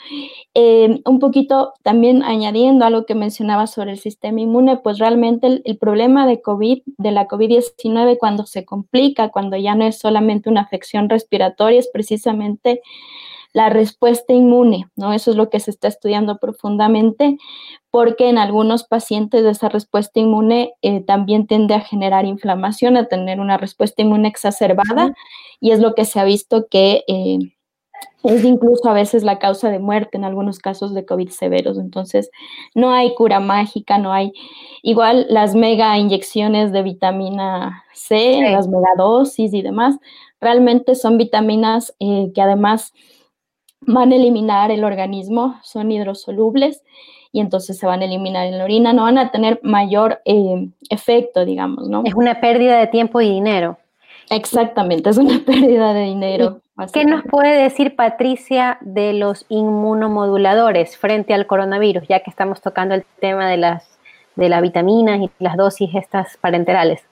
Eh, 0.53 1.01
un 1.05 1.19
poquito 1.19 1.73
también 1.83 2.23
añadiendo 2.23 2.85
a 2.85 2.89
lo 2.89 3.05
que 3.05 3.15
mencionaba 3.15 3.67
sobre 3.67 3.91
el 3.91 3.99
sistema 3.99 4.41
inmune, 4.41 4.77
pues 4.77 4.97
realmente 4.97 5.61
el, 5.63 5.77
problema 5.77 6.25
de 6.25 6.41
COVID, 6.41 6.81
de 6.97 7.11
la 7.11 7.27
COVID-19, 7.27 8.17
cuando 8.17 8.45
se 8.45 8.65
complica, 8.65 9.29
cuando 9.29 9.57
ya 9.57 9.75
no 9.75 9.85
es 9.85 9.99
solamente 9.99 10.49
una 10.49 10.61
afección 10.61 11.09
respiratoria, 11.09 11.79
es 11.79 11.89
precisamente 11.91 12.81
la 13.53 13.69
respuesta 13.69 14.33
inmune, 14.33 14.87
¿no? 14.95 15.13
Eso 15.13 15.31
es 15.31 15.37
lo 15.37 15.49
que 15.49 15.59
se 15.59 15.71
está 15.71 15.87
estudiando 15.87 16.37
profundamente, 16.37 17.37
porque 17.91 18.29
en 18.29 18.37
algunos 18.37 18.83
pacientes 18.83 19.43
esa 19.43 19.69
respuesta 19.69 20.19
inmune 20.19 20.73
eh, 20.81 21.01
también 21.01 21.47
tiende 21.47 21.73
a 21.73 21.81
generar 21.81 22.25
inflamación, 22.25 22.97
a 22.97 23.07
tener 23.07 23.39
una 23.39 23.57
respuesta 23.57 24.01
inmune 24.01 24.27
exacerbada, 24.27 25.13
y 25.59 25.71
es 25.71 25.79
lo 25.79 25.95
que 25.95 26.05
se 26.05 26.19
ha 26.19 26.23
visto 26.23 26.67
que 26.69 27.03
eh, 27.07 27.39
es 28.23 28.43
incluso 28.43 28.89
a 28.89 28.93
veces 28.93 29.23
la 29.23 29.39
causa 29.39 29.69
de 29.69 29.79
muerte 29.79 30.17
en 30.17 30.25
algunos 30.25 30.59
casos 30.59 30.93
de 30.93 31.05
COVID 31.05 31.29
severos. 31.29 31.77
Entonces, 31.77 32.31
no 32.75 32.91
hay 32.91 33.15
cura 33.15 33.39
mágica, 33.39 33.97
no 33.97 34.11
hay 34.11 34.33
igual 34.81 35.25
las 35.29 35.55
mega 35.55 35.97
inyecciones 35.97 36.71
de 36.71 36.83
vitamina 36.83 37.83
C, 37.93 38.41
las 38.51 38.67
megadosis 38.67 39.53
y 39.53 39.61
demás, 39.61 39.97
realmente 40.41 40.95
son 40.95 41.17
vitaminas 41.17 41.93
eh, 41.99 42.31
que 42.33 42.41
además 42.41 42.93
van 43.81 44.11
a 44.11 44.15
eliminar 44.15 44.71
el 44.71 44.83
organismo, 44.83 45.59
son 45.63 45.91
hidrosolubles 45.91 46.83
y 47.31 47.39
entonces 47.39 47.77
se 47.77 47.85
van 47.85 48.01
a 48.01 48.05
eliminar 48.05 48.47
en 48.47 48.57
la 48.57 48.63
orina, 48.63 48.93
no 48.93 49.03
van 49.03 49.17
a 49.17 49.31
tener 49.31 49.59
mayor 49.63 50.21
eh, 50.25 50.69
efecto, 50.89 51.45
digamos, 51.45 51.87
¿no? 51.87 52.01
Es 52.05 52.15
una 52.15 52.41
pérdida 52.41 52.79
de 52.79 52.87
tiempo 52.87 53.21
y 53.21 53.29
dinero. 53.29 53.77
Exactamente, 54.29 55.09
es 55.09 55.17
una 55.17 55.39
pérdida 55.45 55.93
de 55.93 56.01
dinero. 56.01 56.61
¿Qué 56.93 57.03
nos 57.03 57.23
puede 57.23 57.61
decir 57.61 57.95
Patricia 57.95 58.77
de 58.81 59.13
los 59.13 59.45
inmunomoduladores 59.49 60.97
frente 60.97 61.33
al 61.33 61.45
coronavirus, 61.45 62.07
ya 62.07 62.21
que 62.21 62.29
estamos 62.29 62.61
tocando 62.61 62.95
el 62.95 63.03
tema 63.19 63.49
de 63.49 63.57
las 63.57 63.97
de 64.35 64.47
las 64.47 64.61
vitaminas 64.61 65.19
y 65.19 65.29
las 65.39 65.57
dosis 65.57 65.93
estas 65.93 66.37
parenterales? 66.37 67.03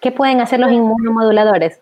¿Qué 0.00 0.10
pueden 0.10 0.40
hacer 0.40 0.58
los 0.58 0.72
inmunomoduladores? 0.72 1.80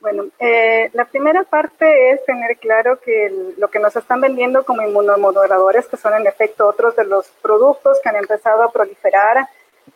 Bueno, 0.00 0.24
eh, 0.40 0.90
la 0.94 1.04
primera 1.04 1.44
parte 1.44 2.10
es 2.10 2.24
tener 2.24 2.56
claro 2.56 2.98
que 2.98 3.52
lo 3.56 3.68
que 3.68 3.78
nos 3.78 3.94
están 3.94 4.20
vendiendo 4.20 4.64
como 4.64 4.82
inmunomoduladores, 4.82 5.86
que 5.86 5.96
son 5.96 6.14
en 6.14 6.26
efecto 6.26 6.66
otros 6.66 6.96
de 6.96 7.04
los 7.04 7.28
productos 7.40 8.00
que 8.02 8.08
han 8.08 8.16
empezado 8.16 8.64
a 8.64 8.72
proliferar 8.72 9.46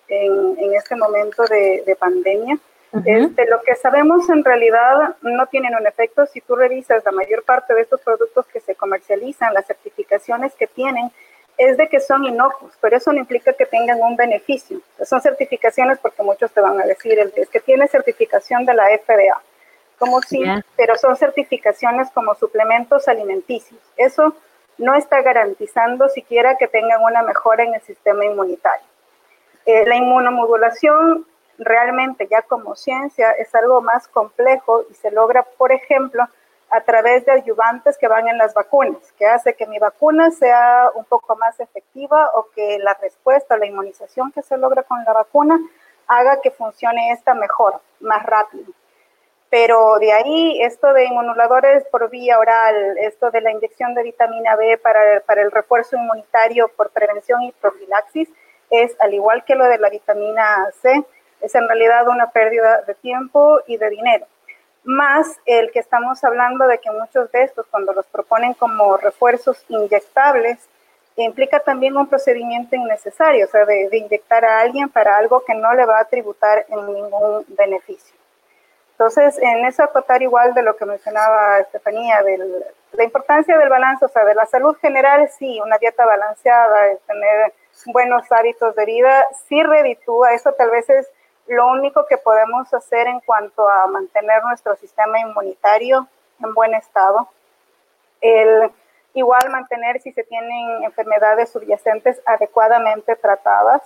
en, 0.07 0.75
este 0.75 0.95
momento 0.95 1.43
de 1.45 1.97
pandemia, 1.99 2.57
este, 3.05 3.47
lo 3.47 3.61
que 3.63 3.75
sabemos 3.75 4.29
en 4.31 4.45
realidad 4.45 5.17
no 5.23 5.47
tienen 5.47 5.75
un 5.75 5.87
efecto. 5.87 6.27
Si 6.27 6.41
tú 6.41 6.57
revisas 6.57 7.05
la 7.05 7.13
mayor 7.13 7.43
parte 7.45 7.75
de 7.75 7.83
estos 7.83 8.01
productos 8.01 8.47
que 8.47 8.61
se 8.61 8.75
comercializan, 8.75 9.55
las 9.55 9.67
certificaciones 9.67 10.55
que 10.55 10.67
tienen, 10.67 11.11
es 11.59 11.77
de 11.77 11.89
que 11.89 12.01
son 12.01 12.25
inocuos, 12.25 12.73
pero 12.81 12.97
eso 12.97 13.13
no 13.13 13.19
implica 13.19 13.53
que 13.55 13.67
tengan 13.67 14.01
un 14.01 14.17
beneficio. 14.17 14.81
Son 15.05 15.21
certificaciones 15.21 15.99
porque 15.99 16.23
muchos 16.23 16.53
te 16.53 16.61
van 16.61 16.81
a 16.81 16.85
decir, 16.85 17.19
es 17.35 17.49
que 17.49 17.61
tiene 17.61 17.89
certificación 17.89 18.67
de 18.67 18.75
la 18.75 18.87
FDA, 18.89 19.41
como 19.99 20.21
si, 20.21 20.43
pero 20.77 20.97
son 20.97 21.17
certificaciones 21.17 22.11
como 22.11 22.35
suplementos 22.35 23.09
alimenticios. 23.09 23.81
Eso 23.97 24.37
no 24.79 24.95
está 24.95 25.23
garantizando 25.23 26.09
siquiera 26.09 26.57
que 26.59 26.69
tengan 26.69 27.03
una 27.03 27.23
mejora 27.23 27.65
en 27.65 27.75
el 27.75 27.81
sistema 27.83 28.25
inmunitario. 28.25 28.87
Eh, 29.65 29.87
la 29.87 29.97
inmunomodulación 29.97 31.27
realmente 31.59 32.27
ya 32.31 32.43
como 32.43 32.75
ciencia 32.75 33.31
es 33.33 33.55
algo 33.55 33.81
más 33.81 34.09
complejo 34.09 34.85
y 34.91 34.95
se 34.95 35.11
logra, 35.11 35.43
por 35.43 35.73
ejemplo, 35.73 36.27
a 36.71 36.81
través 36.81 37.25
de 37.25 37.33
ayudantes 37.33 37.97
que 37.97 38.09
van 38.09 38.29
en 38.29 38.39
las 38.39 38.53
vacunas, 38.53 39.13
que 39.19 39.27
hace 39.27 39.55
que 39.55 39.67
mi 39.67 39.79
vacuna 39.79 40.31
sea 40.31 40.91
un 40.95 41.05
poco 41.05 41.37
más 41.37 41.59
efectiva 41.61 42.31
o 42.35 42.49
que 42.55 42.79
la 42.81 42.95
respuesta, 43.01 43.57
la 43.57 43.67
inmunización 43.67 44.33
que 44.33 44.43
se 44.43 44.57
logra 44.57 44.83
con 44.83 45.03
la 45.05 45.13
vacuna 45.13 45.59
haga 46.09 46.41
que 46.41 46.51
funcione 46.51 47.13
esta 47.13 47.35
mejor, 47.35 47.81
más 48.01 48.25
rápido. 48.25 48.73
Pero 49.49 49.99
de 50.01 50.13
ahí, 50.13 50.61
esto 50.61 50.93
de 50.93 51.05
inmunoladores 51.05 51.85
por 51.85 52.11
vía 52.11 52.39
oral, 52.39 52.99
esto 52.99 53.31
de 53.31 53.41
la 53.41 53.53
inyección 53.53 53.95
de 53.95 54.03
vitamina 54.03 54.57
B 54.57 54.77
para, 54.79 55.21
para 55.21 55.43
el 55.43 55.53
refuerzo 55.53 55.97
inmunitario 55.97 56.69
por 56.77 56.91
prevención 56.91 57.43
y 57.43 57.53
profilaxis, 57.53 58.29
es 58.71 58.97
al 58.99 59.15
igual 59.15 59.45
que 59.45 59.55
lo 59.55 59.65
de 59.67 59.79
la 59.79 59.89
vitamina 59.89 60.69
C, 60.83 61.05
es 61.41 61.55
en 61.55 61.67
realidad 61.69 62.09
una 62.09 62.31
pérdida 62.31 62.83
de 62.83 62.95
tiempo 62.95 63.61
y 63.67 63.77
de 63.77 63.91
dinero. 63.91 64.27
Más 64.85 65.27
el 65.47 65.71
que 65.73 65.81
estamos 65.81 66.23
hablando 66.25 66.67
de 66.67 66.79
que 66.79 66.91
muchos 66.91 67.31
de 67.33 67.43
estos, 67.43 67.67
cuando 67.67 67.93
los 67.93 68.07
proponen 68.07 68.55
como 68.55 68.97
refuerzos 68.97 69.65
inyectables, 69.69 70.59
implica 71.23 71.61
también 71.61 71.97
un 71.97 72.07
procedimiento 72.07 72.77
innecesario, 72.77 73.47
o 73.47 73.49
sea, 73.49 73.65
de, 73.65 73.89
inyectar 73.93 74.45
a 74.45 74.61
alguien 74.61 74.89
para 74.89 75.17
algo 75.17 75.43
que 75.47 75.55
no 75.55 75.73
le 75.75 75.87
va 75.87 76.01
a 76.01 76.05
tributar 76.05 76.67
en 76.69 76.87
ningún 76.93 77.45
beneficio. 77.49 78.15
Entonces, 78.93 79.39
en 79.39 79.65
eso 79.65 79.83
acotar 79.83 80.23
igual 80.23 80.55
de 80.55 80.63
lo 80.63 80.77
que 80.77 80.87
mencionaba 80.87 81.59
Estefanía, 81.59 82.23
de 82.23 82.65
la 82.93 83.05
importancia 83.05 83.59
del 83.59 83.69
balance, 83.69 84.05
o 84.05 84.09
sea, 84.09 84.25
de 84.25 84.35
la 84.35 84.47
salud 84.47 84.75
general, 84.77 85.29
sí, 85.39 85.61
una 85.63 85.77
dieta 85.79 86.07
balanceada, 86.07 86.97
tener 87.07 87.53
buenos 87.87 88.31
hábitos 88.33 88.75
de 88.75 88.85
vida, 88.87 89.27
sí 89.49 89.63
reditúa, 89.63 90.33
eso 90.33 90.53
tal 90.53 90.71
vez 90.71 90.89
es 90.89 91.07
lo 91.49 91.69
único 91.69 92.07
que 92.07 92.19
podemos 92.19 92.73
hacer 92.75 93.07
en 93.07 93.21
cuanto 93.21 93.69
a 93.69 93.87
mantener 93.87 94.43
nuestro 94.45 94.77
sistema 94.77 95.19
inmunitario 95.21 96.09
en 96.43 96.55
buen 96.55 96.75
estado, 96.75 97.29
el 98.21 98.71
igual 99.15 99.49
mantener 99.51 100.01
si 100.01 100.13
se 100.13 100.25
tienen 100.25 100.85
enfermedades 100.85 101.51
subyacentes 101.51 102.21
adecuadamente 102.27 103.17
tratadas, 103.17 103.83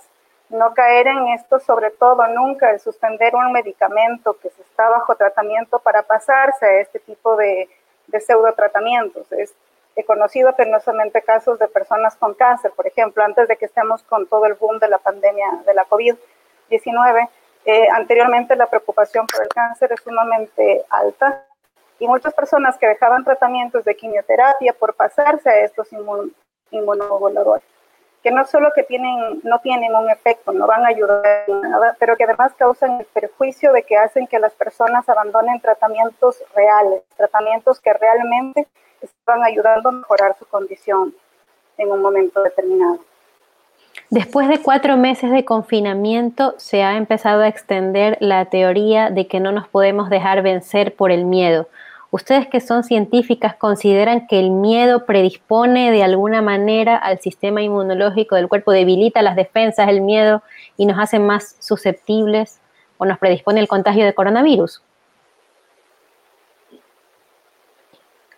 no 0.49 0.73
caer 0.73 1.07
en 1.07 1.29
esto, 1.29 1.59
sobre 1.59 1.91
todo 1.91 2.27
nunca 2.27 2.71
el 2.71 2.79
suspender 2.79 3.33
un 3.35 3.53
medicamento 3.53 4.37
que 4.41 4.49
se 4.49 4.61
está 4.63 4.89
bajo 4.89 5.15
tratamiento 5.15 5.79
para 5.79 6.03
pasarse 6.03 6.65
a 6.65 6.79
este 6.81 6.99
tipo 6.99 7.37
de, 7.37 7.69
de 8.07 8.19
pseudo 8.19 8.51
tratamientos. 8.53 9.31
Es, 9.31 9.53
he 9.95 10.03
conocido 10.03 10.53
penosamente 10.55 11.21
casos 11.21 11.59
de 11.59 11.67
personas 11.67 12.15
con 12.15 12.33
cáncer, 12.33 12.71
por 12.71 12.87
ejemplo, 12.87 13.23
antes 13.23 13.47
de 13.47 13.55
que 13.55 13.65
estemos 13.65 14.03
con 14.03 14.27
todo 14.27 14.45
el 14.45 14.55
boom 14.55 14.79
de 14.79 14.89
la 14.89 14.97
pandemia 14.97 15.61
de 15.65 15.73
la 15.73 15.85
COVID-19, 15.85 17.29
eh, 17.65 17.87
anteriormente 17.89 18.55
la 18.55 18.67
preocupación 18.67 19.27
por 19.27 19.43
el 19.43 19.49
cáncer 19.49 19.91
es 19.91 20.01
sumamente 20.01 20.83
alta 20.89 21.45
y 21.99 22.07
muchas 22.07 22.33
personas 22.33 22.77
que 22.79 22.87
dejaban 22.87 23.23
tratamientos 23.23 23.85
de 23.85 23.95
quimioterapia 23.95 24.73
por 24.73 24.95
pasarse 24.95 25.49
a 25.49 25.59
estos 25.59 25.87
inmunomoduladores, 26.71 27.63
que 28.23 28.31
no 28.31 28.43
solo 28.45 28.71
que 28.73 28.81
tienen, 28.81 29.41
no 29.43 29.59
tienen 29.59 29.93
un 29.93 30.09
efecto, 30.09 30.51
no 30.51 30.65
van 30.65 30.83
a 30.83 30.89
ayudar 30.89 31.47
nada, 31.47 31.95
pero 31.99 32.17
que 32.17 32.23
además 32.23 32.53
causan 32.57 33.01
el 33.01 33.05
perjuicio 33.05 33.71
de 33.71 33.83
que 33.83 33.97
hacen 33.97 34.25
que 34.25 34.39
las 34.39 34.53
personas 34.53 35.07
abandonen 35.07 35.61
tratamientos 35.61 36.43
reales, 36.55 37.03
tratamientos 37.15 37.79
que 37.79 37.93
realmente 37.93 38.67
están 39.01 39.43
ayudando 39.43 39.89
a 39.89 39.91
mejorar 39.91 40.35
su 40.39 40.47
condición 40.47 41.13
en 41.77 41.91
un 41.91 42.01
momento 42.01 42.41
determinado. 42.41 42.99
Después 44.09 44.49
de 44.49 44.61
cuatro 44.61 44.97
meses 44.97 45.31
de 45.31 45.45
confinamiento, 45.45 46.55
se 46.57 46.83
ha 46.83 46.97
empezado 46.97 47.41
a 47.41 47.47
extender 47.47 48.17
la 48.19 48.45
teoría 48.45 49.09
de 49.09 49.27
que 49.27 49.39
no 49.39 49.51
nos 49.51 49.67
podemos 49.67 50.09
dejar 50.09 50.41
vencer 50.41 50.95
por 50.95 51.11
el 51.11 51.25
miedo. 51.25 51.67
Ustedes 52.09 52.47
que 52.47 52.59
son 52.59 52.83
científicas, 52.83 53.55
¿consideran 53.55 54.27
que 54.27 54.37
el 54.37 54.49
miedo 54.49 55.05
predispone 55.05 55.91
de 55.91 56.03
alguna 56.03 56.41
manera 56.41 56.97
al 56.97 57.19
sistema 57.19 57.61
inmunológico 57.61 58.35
del 58.35 58.49
cuerpo, 58.49 58.73
debilita 58.73 59.21
las 59.21 59.37
defensas, 59.37 59.87
el 59.87 60.01
miedo 60.01 60.43
y 60.75 60.85
nos 60.85 60.99
hace 60.99 61.19
más 61.19 61.55
susceptibles 61.59 62.59
o 62.97 63.05
nos 63.05 63.17
predispone 63.17 63.61
al 63.61 63.69
contagio 63.69 64.03
de 64.03 64.13
coronavirus? 64.13 64.81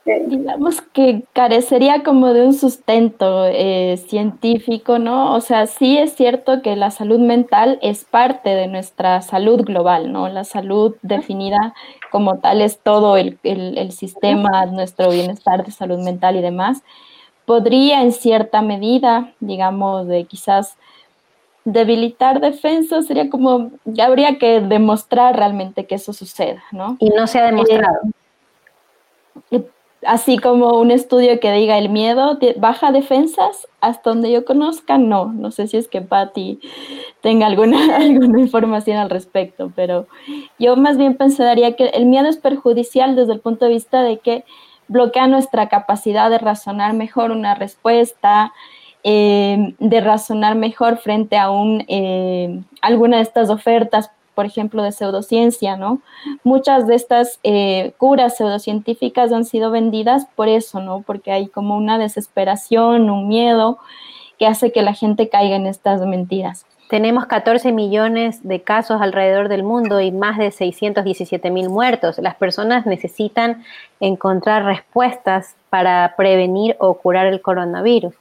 Digamos 0.06 0.82
que 0.82 1.24
carecería 1.32 2.04
como 2.04 2.34
de 2.34 2.46
un 2.46 2.54
sustento 2.54 3.46
eh, 3.46 3.96
científico, 4.10 5.00
¿no? 5.00 5.34
O 5.34 5.39
sea, 5.39 5.66
sí 5.66 5.98
es 5.98 6.13
cierto 6.13 6.62
que 6.62 6.76
la 6.76 6.92
salud 6.92 7.20
mental 7.20 7.80
es 7.82 8.04
parte 8.04 8.50
de 8.50 8.68
nuestra 8.68 9.22
salud 9.22 9.62
global, 9.62 10.12
¿no? 10.12 10.28
La 10.28 10.44
salud 10.44 10.96
definida 11.04 11.74
como 12.12 12.39
tal 12.39 12.60
es 12.60 12.80
todo 12.80 13.16
el, 13.16 13.39
el 13.44 13.92
sistema, 13.94 14.66
nuestro 14.66 15.10
bienestar 15.10 15.66
de 15.66 15.72
salud 15.72 16.00
mental 16.00 16.36
y 16.36 16.42
demás. 16.42 16.84
Podría 17.46 18.02
en 18.02 18.12
cierta 18.12 18.62
medida, 18.62 19.34
digamos, 19.39 20.08
de 20.08 20.26
quizás 20.26 20.76
debilitar 21.63 22.42
defensas, 22.42 23.06
sería 23.06 23.30
como, 23.30 23.72
ya 23.86 24.08
habría 24.08 24.38
que 24.38 24.60
demostrar 24.60 25.38
realmente 25.38 25.86
que 25.86 25.96
eso 25.96 26.12
suceda, 26.12 26.62
¿no? 26.74 26.98
Y 27.00 27.10
no 27.10 27.26
se 27.26 27.39
ha 27.39 27.46
demostrado. 27.46 28.00
Eh, 28.06 28.23
así 30.06 30.38
como 30.38 30.80
un 30.80 30.92
estudio 30.92 31.39
que 31.39 31.52
diga 31.52 31.78
el 31.78 31.89
miedo 31.89 32.38
baja 32.58 32.92
defensas, 32.92 33.68
hasta 33.82 34.10
donde 34.10 34.32
yo 34.32 34.46
conozca, 34.46 34.98
no. 34.98 35.26
No 35.26 35.52
sé 35.52 35.68
si 35.68 35.78
es 35.78 35.88
que 35.88 36.02
Patty 36.02 36.60
tenga 37.22 37.48
alguna, 37.48 37.78
alguna 37.96 38.39
información 38.39 38.98
al 38.98 39.10
respecto, 39.10 39.72
pero 39.76 40.08
yo 40.60 40.76
más 40.76 40.98
bien 40.98 41.16
pensaría 41.16 41.76
que 41.76 41.88
el 41.88 42.06
miedo 42.06 42.28
es 42.28 42.38
perjudicial 42.38 43.16
desde 43.16 43.34
el 43.34 43.39
punto 43.39 43.66
de 43.66 43.72
vista 43.72 44.04
de 44.04 44.20
que 44.20 44.46
bloquea 44.88 45.28
nuestra 45.28 45.70
capacidad 45.70 46.30
de 46.30 46.38
razonar 46.38 46.94
mejor 46.94 47.32
una 47.32 47.56
respuesta, 47.56 48.54
eh, 49.04 49.76
de 49.80 50.02
razonar 50.02 50.56
mejor 50.56 50.98
frente 50.98 51.38
a 51.38 51.50
un, 51.50 51.84
eh, 51.88 52.62
alguna 52.82 53.18
de 53.18 53.24
estas 53.24 53.50
ofertas 53.50 54.12
por 54.36 54.46
ejemplo, 54.46 54.84
de 54.84 54.91
pseudociencia, 54.91 55.78
¿no? 55.78 56.00
Muchas 56.43 56.88
de 56.88 56.96
estas 56.96 57.39
eh, 57.43 57.93
curas 57.98 58.38
pseudocientíficas 58.38 59.32
han 59.32 59.46
sido 59.46 59.72
vendidas 59.72 60.26
por 60.36 60.48
eso, 60.48 60.82
¿no? 60.82 61.02
Porque 61.02 61.32
hay 61.32 61.48
como 61.48 61.78
una 61.78 61.98
desesperación, 61.98 63.10
un 63.10 63.28
miedo 63.28 63.78
que 64.38 64.48
hace 64.48 64.72
que 64.72 64.82
la 64.82 64.93
gente 64.93 65.30
caiga 65.30 65.56
en 65.56 65.67
estas 65.67 66.02
mentiras. 66.02 66.65
Tenemos 66.89 67.26
14 67.26 67.72
millones 67.72 68.48
de 68.48 68.62
casos 68.62 69.02
alrededor 69.02 69.48
del 69.48 69.63
mundo 69.63 70.00
y 70.00 70.12
más 70.12 70.38
de 70.38 70.52
617 70.52 71.50
mil 71.50 71.69
muertos. 71.69 72.19
Las 72.19 72.36
personas 72.36 72.86
necesitan 72.86 73.63
encontrar 74.00 74.65
respuestas 74.65 75.56
para 75.69 76.13
prevenir 76.15 76.76
o 76.80 76.96
curar 76.96 77.26
el 77.26 77.41
coronavirus. 77.41 78.13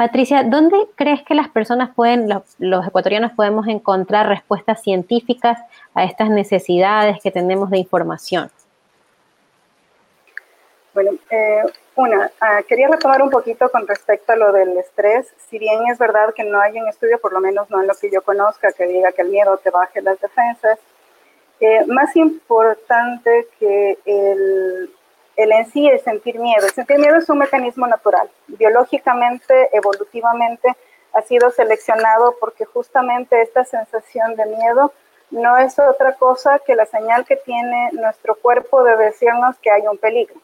Patricia, 0.00 0.44
¿dónde 0.44 0.88
crees 0.94 1.22
que 1.24 1.34
las 1.34 1.50
personas 1.50 1.94
pueden, 1.94 2.26
los, 2.26 2.86
ecuatorianos 2.86 3.32
podemos 3.32 3.68
encontrar 3.68 4.28
respuestas 4.28 4.82
científicas 4.82 5.60
a 5.92 6.04
estas 6.04 6.30
necesidades 6.30 7.18
que 7.22 7.30
tenemos 7.30 7.68
de 7.68 7.76
información? 7.76 8.50
Bueno, 10.94 11.10
eh, 11.28 11.64
una, 11.96 12.30
ah, 12.40 12.62
quería 12.66 12.88
retomar 12.88 13.20
un 13.20 13.28
poquito 13.28 13.70
con 13.70 13.86
respecto 13.86 14.32
a 14.32 14.36
lo 14.36 14.52
del 14.52 14.74
estrés. 14.78 15.34
Si 15.50 15.58
bien 15.58 15.86
es 15.92 15.98
verdad 15.98 16.32
que 16.34 16.44
no 16.44 16.58
hay 16.58 16.80
un 16.80 16.88
estudio, 16.88 17.18
por 17.20 17.34
lo 17.34 17.40
menos 17.40 17.68
no 17.68 17.82
en 17.82 17.86
lo 17.86 17.94
que 17.94 18.10
yo 18.10 18.22
conozca, 18.22 18.72
que 18.72 18.86
diga 18.86 19.12
que 19.12 19.20
el 19.20 19.28
miedo 19.28 19.58
te 19.58 19.68
baje 19.68 20.00
las 20.00 20.18
defensas, 20.18 20.78
eh, 21.60 21.84
más 21.88 22.16
importante 22.16 23.48
que 23.58 23.98
el 24.06 24.90
el 25.42 25.52
en 25.52 25.66
sí 25.70 25.88
es 25.88 26.02
sentir 26.02 26.38
miedo. 26.38 26.66
El 26.66 26.72
sentir 26.72 26.98
miedo 26.98 27.16
es 27.16 27.28
un 27.30 27.38
mecanismo 27.38 27.86
natural. 27.86 28.28
Biológicamente, 28.46 29.70
evolutivamente, 29.72 30.76
ha 31.12 31.22
sido 31.22 31.50
seleccionado 31.50 32.36
porque 32.38 32.66
justamente 32.66 33.40
esta 33.40 33.64
sensación 33.64 34.36
de 34.36 34.46
miedo 34.46 34.92
no 35.30 35.56
es 35.56 35.78
otra 35.78 36.14
cosa 36.14 36.58
que 36.58 36.74
la 36.74 36.86
señal 36.86 37.24
que 37.24 37.36
tiene 37.36 37.90
nuestro 37.92 38.34
cuerpo 38.34 38.84
de 38.84 38.96
decirnos 38.96 39.56
que 39.60 39.70
hay 39.70 39.86
un 39.86 39.96
peligro. 39.96 40.36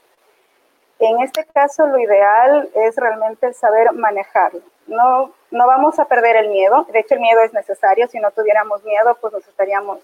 En 0.98 1.20
este 1.20 1.44
caso, 1.44 1.86
lo 1.86 1.98
ideal 1.98 2.70
es 2.74 2.96
realmente 2.96 3.52
saber 3.52 3.92
manejarlo. 3.92 4.62
No, 4.86 5.32
no 5.50 5.66
vamos 5.66 5.98
a 5.98 6.06
perder 6.06 6.36
el 6.36 6.48
miedo. 6.48 6.86
De 6.90 7.00
hecho, 7.00 7.14
el 7.14 7.20
miedo 7.20 7.42
es 7.42 7.52
necesario. 7.52 8.08
Si 8.08 8.18
no 8.18 8.30
tuviéramos 8.30 8.82
miedo, 8.82 9.14
pues 9.20 9.32
nos 9.34 9.46
estaríamos 9.46 9.98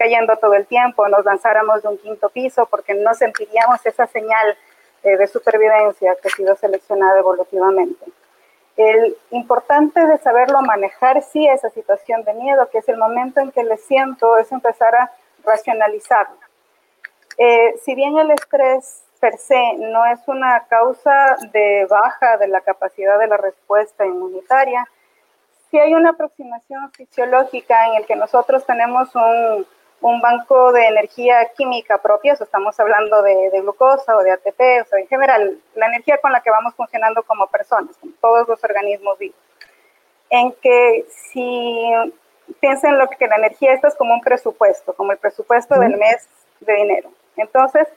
cayendo 0.00 0.34
todo 0.38 0.54
el 0.54 0.64
tiempo, 0.64 1.06
nos 1.08 1.26
lanzáramos 1.26 1.82
de 1.82 1.88
un 1.88 1.98
quinto 1.98 2.30
piso 2.30 2.64
porque 2.70 2.94
no 2.94 3.12
sentiríamos 3.12 3.84
esa 3.84 4.06
señal 4.06 4.56
eh, 5.02 5.18
de 5.18 5.26
supervivencia 5.26 6.16
que 6.22 6.28
ha 6.28 6.30
sido 6.30 6.56
seleccionada 6.56 7.18
evolutivamente. 7.18 8.06
El 8.78 9.14
importante 9.30 10.00
de 10.06 10.16
saberlo 10.16 10.62
manejar 10.62 11.22
sí 11.22 11.46
esa 11.46 11.68
situación 11.68 12.24
de 12.24 12.32
miedo, 12.32 12.70
que 12.70 12.78
es 12.78 12.88
el 12.88 12.96
momento 12.96 13.40
en 13.40 13.52
que 13.52 13.62
le 13.62 13.76
siento, 13.76 14.38
es 14.38 14.50
empezar 14.50 14.94
a 14.94 15.12
racionalizarlo. 15.44 16.38
Eh, 17.36 17.74
si 17.84 17.94
bien 17.94 18.16
el 18.16 18.30
estrés 18.30 19.02
per 19.20 19.36
se 19.36 19.74
no 19.74 20.06
es 20.06 20.20
una 20.28 20.64
causa 20.70 21.36
de 21.52 21.86
baja 21.90 22.38
de 22.38 22.48
la 22.48 22.62
capacidad 22.62 23.18
de 23.18 23.26
la 23.26 23.36
respuesta 23.36 24.06
inmunitaria, 24.06 24.88
sí 25.70 25.78
hay 25.78 25.92
una 25.92 26.10
aproximación 26.10 26.90
fisiológica 26.92 27.88
en 27.88 27.96
el 27.96 28.06
que 28.06 28.16
nosotros 28.16 28.64
tenemos 28.64 29.14
un, 29.14 29.66
un 30.02 30.20
banco 30.20 30.72
de 30.72 30.86
energía 30.86 31.50
química 31.56 31.98
propia, 31.98 32.34
o 32.38 32.42
estamos 32.42 32.78
hablando 32.80 33.22
de, 33.22 33.50
glucosa 33.60 34.16
o 34.16 34.22
de 34.22 34.30
ATP, 34.30 34.82
o 34.82 34.84
sea, 34.88 34.98
en 34.98 35.08
general, 35.08 35.58
la 35.74 35.86
energía 35.86 36.18
con 36.18 36.32
la 36.32 36.40
que 36.40 36.50
vamos 36.50 36.74
funcionando 36.74 37.22
como 37.22 37.46
personas, 37.48 37.96
con 37.98 38.12
todos 38.14 38.48
los 38.48 38.62
organismos 38.64 39.18
vivos. 39.18 39.36
En 40.30 40.52
que 40.62 41.06
si 41.32 41.90
piensen 42.60 42.98
lo 42.98 43.08
que 43.08 43.26
la 43.26 43.36
energía 43.36 43.72
esto 43.72 43.88
es 43.88 43.94
como 43.94 44.14
un 44.14 44.20
presupuesto, 44.20 44.94
como 44.94 45.12
el 45.12 45.18
presupuesto 45.18 45.78
del 45.78 45.96
mes 45.96 46.28
de 46.60 46.74
dinero. 46.74 47.10
Entonces, 47.36 47.88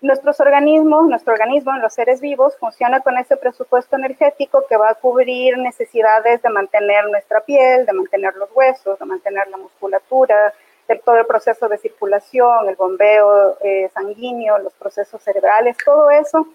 nuestros 0.00 0.40
organismos, 0.40 1.06
nuestro 1.06 1.32
organismo, 1.32 1.72
los 1.78 1.92
seres 1.92 2.20
vivos, 2.20 2.56
funciona 2.58 3.00
con 3.00 3.18
ese 3.18 3.36
presupuesto 3.36 3.96
energético 3.96 4.64
que 4.68 4.76
va 4.76 4.90
a 4.90 4.94
cubrir 4.94 5.58
necesidades 5.58 6.42
de 6.42 6.48
mantener 6.50 7.08
nuestra 7.08 7.40
piel, 7.40 7.86
de 7.86 7.92
mantener 7.92 8.34
los 8.36 8.50
huesos, 8.54 8.98
de 8.98 9.04
mantener 9.04 9.48
la 9.48 9.58
musculatura, 9.58 10.54
todo 10.96 11.16
el 11.16 11.26
proceso 11.26 11.68
de 11.68 11.78
circulación, 11.78 12.68
el 12.68 12.76
bombeo 12.76 13.56
eh, 13.60 13.90
sanguíneo, 13.94 14.58
los 14.58 14.72
procesos 14.74 15.22
cerebrales, 15.22 15.76
todo 15.84 16.10
eso 16.10 16.46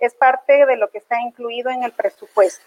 es 0.00 0.14
parte 0.14 0.66
de 0.66 0.76
lo 0.76 0.88
que 0.88 0.98
está 0.98 1.20
incluido 1.20 1.70
en 1.70 1.82
el 1.82 1.92
presupuesto. 1.92 2.64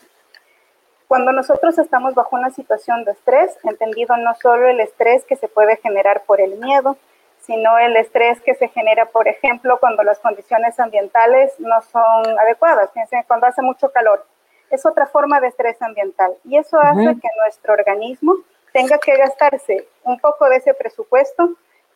Cuando 1.08 1.32
nosotros 1.32 1.78
estamos 1.78 2.16
bajo 2.16 2.36
una 2.36 2.50
situación 2.50 3.06
de 3.06 3.12
estrés, 3.12 3.58
entendido 3.64 4.18
no 4.18 4.36
solo 4.36 4.68
el 4.68 4.80
estrés 4.82 5.24
que 5.24 5.38
se 5.38 5.48
puede 5.48 5.78
generar 5.78 6.24
por 6.26 6.42
el 6.42 6.58
miedo, 6.58 6.98
sino 7.42 7.78
el 7.78 7.96
estrés 7.96 8.42
que 8.42 8.56
se 8.56 8.68
genera, 8.68 9.06
por 9.06 9.28
ejemplo, 9.30 9.78
cuando 9.80 10.04
las 10.04 10.20
condiciones 10.20 10.78
ambientales 10.80 11.58
no 11.60 11.82
son 11.82 12.38
adecuadas. 12.38 12.92
Piensen, 12.92 13.24
cuando 13.26 13.48
hace 13.48 13.62
mucho 13.62 13.90
calor. 13.92 14.26
Es 14.70 14.86
otra 14.86 15.08
forma 15.08 15.40
de 15.40 15.48
estrés 15.48 15.82
ambiental 15.82 16.36
y 16.44 16.58
eso 16.58 16.78
hace 16.78 17.16
que 17.22 17.30
nuestro 17.42 17.74
organismo 17.74 18.36
tenga 18.78 19.00
que 19.00 19.18
gastarse 19.18 19.88
un 20.04 20.20
poco 20.20 20.48
de 20.48 20.58
ese 20.58 20.72
presupuesto 20.76 21.50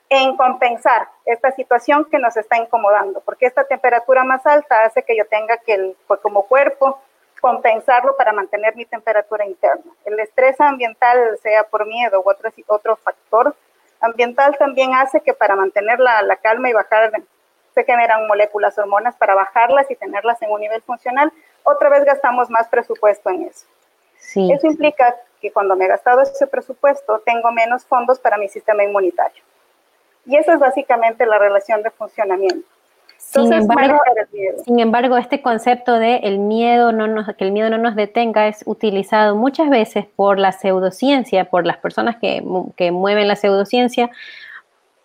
en 0.09 0.35
compensar 0.35 1.07
esta 1.25 1.51
situación 1.51 2.05
que 2.05 2.17
nos 2.17 2.35
está 2.35 2.57
incomodando, 2.57 3.21
porque 3.21 3.45
esta 3.45 3.63
temperatura 3.65 4.23
más 4.23 4.43
alta 4.47 4.83
hace 4.83 5.03
que 5.03 5.15
yo 5.15 5.27
tenga 5.27 5.57
que, 5.57 5.93
pues, 6.07 6.19
como 6.21 6.41
cuerpo, 6.47 6.99
compensarlo 7.39 8.17
para 8.17 8.33
mantener 8.33 8.75
mi 8.75 8.85
temperatura 8.85 9.45
interna. 9.45 9.91
El 10.05 10.19
estrés 10.19 10.59
ambiental, 10.59 11.37
sea 11.43 11.63
por 11.65 11.85
miedo 11.85 12.19
u 12.19 12.27
otro, 12.27 12.49
otro 12.65 12.95
factor 12.95 13.55
ambiental, 13.99 14.57
también 14.57 14.95
hace 14.95 15.21
que 15.21 15.35
para 15.35 15.55
mantener 15.55 15.99
la, 15.99 16.23
la 16.23 16.35
calma 16.37 16.67
y 16.67 16.73
bajar, 16.73 17.11
se 17.75 17.83
generan 17.83 18.25
moléculas, 18.25 18.75
hormonas 18.79 19.15
para 19.17 19.35
bajarlas 19.35 19.89
y 19.91 19.95
tenerlas 19.95 20.41
en 20.41 20.49
un 20.49 20.61
nivel 20.61 20.81
funcional. 20.81 21.31
Otra 21.61 21.89
vez 21.89 22.05
gastamos 22.05 22.49
más 22.49 22.67
presupuesto 22.69 23.29
en 23.29 23.43
eso. 23.43 23.67
Sí. 24.17 24.51
Eso 24.51 24.65
implica 24.65 25.15
que 25.41 25.51
cuando 25.51 25.75
me 25.75 25.85
he 25.85 25.87
gastado 25.87 26.21
ese 26.21 26.47
presupuesto 26.47 27.21
tengo 27.25 27.51
menos 27.51 27.85
fondos 27.85 28.19
para 28.19 28.37
mi 28.37 28.47
sistema 28.47 28.83
inmunitario. 28.83 29.43
Y 30.25 30.35
esa 30.35 30.53
es 30.53 30.59
básicamente 30.59 31.25
la 31.25 31.39
relación 31.39 31.81
de 31.81 31.89
funcionamiento. 31.89 32.67
sin, 33.17 33.51
embargo, 33.51 33.99
sin 34.65 34.79
embargo, 34.79 35.17
este 35.17 35.41
concepto 35.41 35.97
de 35.97 36.17
el 36.17 36.39
miedo 36.39 36.91
no 36.91 37.07
nos, 37.07 37.33
que 37.35 37.43
el 37.43 37.51
miedo 37.51 37.69
no 37.69 37.77
nos 37.77 37.95
detenga 37.95 38.47
es 38.47 38.63
utilizado 38.65 39.35
muchas 39.35 39.69
veces 39.69 40.05
por 40.15 40.37
la 40.37 40.51
pseudociencia, 40.51 41.45
por 41.45 41.65
las 41.65 41.77
personas 41.77 42.17
que, 42.17 42.43
que 42.75 42.91
mueven 42.91 43.27
la 43.27 43.35
pseudociencia, 43.35 44.11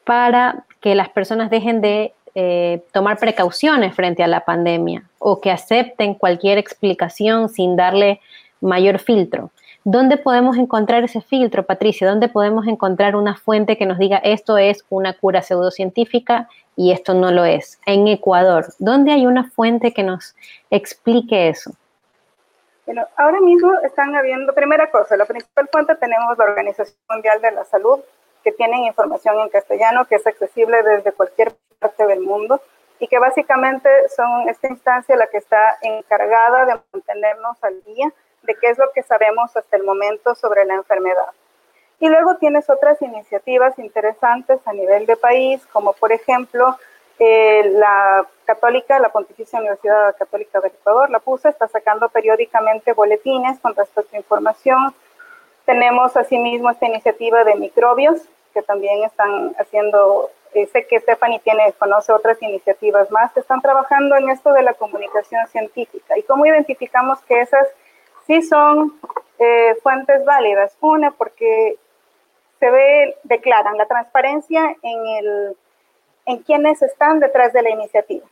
para 0.04 0.64
que 0.80 0.94
las 0.94 1.08
personas 1.08 1.50
dejen 1.50 1.80
de 1.80 2.12
eh, 2.38 2.84
tomar 2.92 3.18
precauciones 3.18 3.94
frente 3.94 4.22
a 4.22 4.26
la 4.26 4.44
pandemia 4.44 5.04
o 5.18 5.40
que 5.40 5.50
acepten 5.50 6.12
cualquier 6.12 6.58
explicación 6.58 7.48
sin 7.48 7.76
darle 7.76 8.20
mayor 8.60 8.98
filtro. 8.98 9.50
¿Dónde 9.88 10.16
podemos 10.16 10.56
encontrar 10.56 11.04
ese 11.04 11.20
filtro, 11.20 11.62
Patricia? 11.62 12.08
¿Dónde 12.08 12.28
podemos 12.28 12.66
encontrar 12.66 13.14
una 13.14 13.36
fuente 13.36 13.78
que 13.78 13.86
nos 13.86 13.98
diga 13.98 14.16
esto 14.16 14.58
es 14.58 14.84
una 14.88 15.16
cura 15.16 15.42
pseudocientífica 15.42 16.48
y 16.74 16.90
esto 16.90 17.14
no 17.14 17.30
lo 17.30 17.44
es? 17.44 17.78
En 17.86 18.08
Ecuador, 18.08 18.66
¿dónde 18.80 19.12
hay 19.12 19.28
una 19.28 19.48
fuente 19.48 19.94
que 19.94 20.02
nos 20.02 20.34
explique 20.70 21.50
eso? 21.50 21.70
Bueno, 22.84 23.06
ahora 23.16 23.40
mismo 23.40 23.78
están 23.84 24.16
habiendo, 24.16 24.52
primera 24.54 24.90
cosa, 24.90 25.16
la 25.16 25.24
principal 25.24 25.68
fuente 25.70 25.94
tenemos 25.94 26.36
la 26.36 26.46
Organización 26.46 26.98
Mundial 27.08 27.40
de 27.40 27.52
la 27.52 27.64
Salud, 27.64 28.00
que 28.42 28.50
tienen 28.50 28.80
información 28.86 29.38
en 29.38 29.50
castellano, 29.50 30.04
que 30.06 30.16
es 30.16 30.26
accesible 30.26 30.82
desde 30.82 31.12
cualquier 31.12 31.54
parte 31.78 32.04
del 32.08 32.22
mundo. 32.22 32.60
y 32.98 33.08
que 33.08 33.18
básicamente 33.18 33.90
son 34.16 34.48
esta 34.48 34.68
instancia 34.68 35.16
la 35.16 35.26
que 35.26 35.36
está 35.36 35.76
encargada 35.82 36.64
de 36.64 36.80
mantenernos 36.94 37.62
al 37.62 37.84
día 37.84 38.10
de 38.46 38.54
qué 38.54 38.70
es 38.70 38.78
lo 38.78 38.90
que 38.94 39.02
sabemos 39.02 39.56
hasta 39.56 39.76
el 39.76 39.84
momento 39.84 40.34
sobre 40.34 40.64
la 40.64 40.74
enfermedad. 40.74 41.30
Y 41.98 42.08
luego 42.08 42.36
tienes 42.36 42.68
otras 42.68 43.00
iniciativas 43.00 43.78
interesantes 43.78 44.60
a 44.66 44.72
nivel 44.72 45.06
de 45.06 45.16
país, 45.16 45.66
como 45.72 45.92
por 45.94 46.12
ejemplo 46.12 46.76
eh, 47.18 47.70
la 47.72 48.26
Católica, 48.44 48.98
la 48.98 49.08
Pontificia 49.08 49.58
Universidad 49.58 50.14
Católica 50.16 50.60
del 50.60 50.72
Ecuador, 50.72 51.10
la 51.10 51.20
PUSA, 51.20 51.48
está 51.48 51.66
sacando 51.68 52.08
periódicamente 52.10 52.92
boletines 52.92 53.58
con 53.60 53.74
respecto 53.74 54.14
a 54.14 54.18
información. 54.18 54.94
Tenemos 55.64 56.16
asimismo 56.16 56.70
esta 56.70 56.86
iniciativa 56.86 57.42
de 57.44 57.56
microbios, 57.56 58.20
que 58.52 58.62
también 58.62 59.02
están 59.04 59.54
haciendo, 59.58 60.30
eh, 60.52 60.66
sé 60.66 60.86
que 60.86 61.00
Stephanie 61.00 61.40
tiene, 61.40 61.72
conoce 61.78 62.12
otras 62.12 62.40
iniciativas 62.42 63.10
más 63.10 63.32
que 63.32 63.40
están 63.40 63.62
trabajando 63.62 64.16
en 64.16 64.30
esto 64.30 64.52
de 64.52 64.62
la 64.62 64.74
comunicación 64.74 65.46
científica. 65.48 66.16
¿Y 66.18 66.22
cómo 66.22 66.46
identificamos 66.46 67.18
que 67.22 67.40
esas 67.40 67.66
sí 68.26 68.42
son 68.42 68.98
eh, 69.38 69.76
fuentes 69.82 70.24
válidas? 70.24 70.76
Una, 70.80 71.10
porque 71.12 71.76
se 72.58 72.70
ve, 72.70 73.16
declaran 73.24 73.76
la 73.76 73.86
transparencia 73.86 74.76
en, 74.82 75.06
el, 75.06 75.56
en 76.26 76.38
quienes 76.38 76.82
están 76.82 77.20
detrás 77.20 77.52
de 77.52 77.62
la 77.62 77.70
iniciativa. 77.70 78.26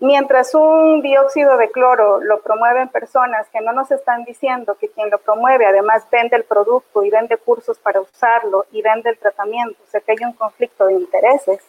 Mientras 0.00 0.54
un 0.54 1.00
dióxido 1.00 1.56
de 1.58 1.70
cloro 1.70 2.20
lo 2.20 2.40
promueven 2.40 2.88
personas 2.88 3.48
que 3.50 3.60
no 3.60 3.72
nos 3.72 3.90
están 3.90 4.24
diciendo 4.24 4.74
que 4.74 4.88
quien 4.88 5.10
lo 5.10 5.18
promueve 5.18 5.66
además 5.66 6.06
vende 6.10 6.36
el 6.36 6.44
producto 6.44 7.04
y 7.04 7.10
vende 7.10 7.36
cursos 7.36 7.78
para 7.78 8.00
usarlo 8.00 8.66
y 8.72 8.82
vende 8.82 9.10
el 9.10 9.18
tratamiento, 9.18 9.80
o 9.86 9.90
sea 9.90 10.00
que 10.00 10.12
hay 10.12 10.24
un 10.24 10.32
conflicto 10.32 10.86
de 10.86 10.94
intereses. 10.94 11.60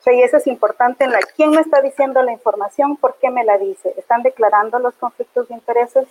O 0.00 0.02
sea, 0.02 0.14
y 0.14 0.22
eso 0.22 0.38
es 0.38 0.46
importante 0.48 1.04
en 1.04 1.12
la 1.12 1.20
quién 1.36 1.50
me 1.50 1.60
está 1.60 1.80
diciendo 1.80 2.22
la 2.22 2.32
información, 2.32 2.96
por 2.96 3.14
qué 3.16 3.30
me 3.30 3.44
la 3.44 3.56
dice. 3.56 3.94
¿Están 3.96 4.22
declarando 4.22 4.80
los 4.80 4.94
conflictos 4.94 5.46
de 5.46 5.54
intereses? 5.54 6.08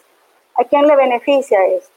¿A 0.56 0.64
quién 0.66 0.88
le 0.88 0.96
beneficia 0.96 1.66
esto? 1.66 1.94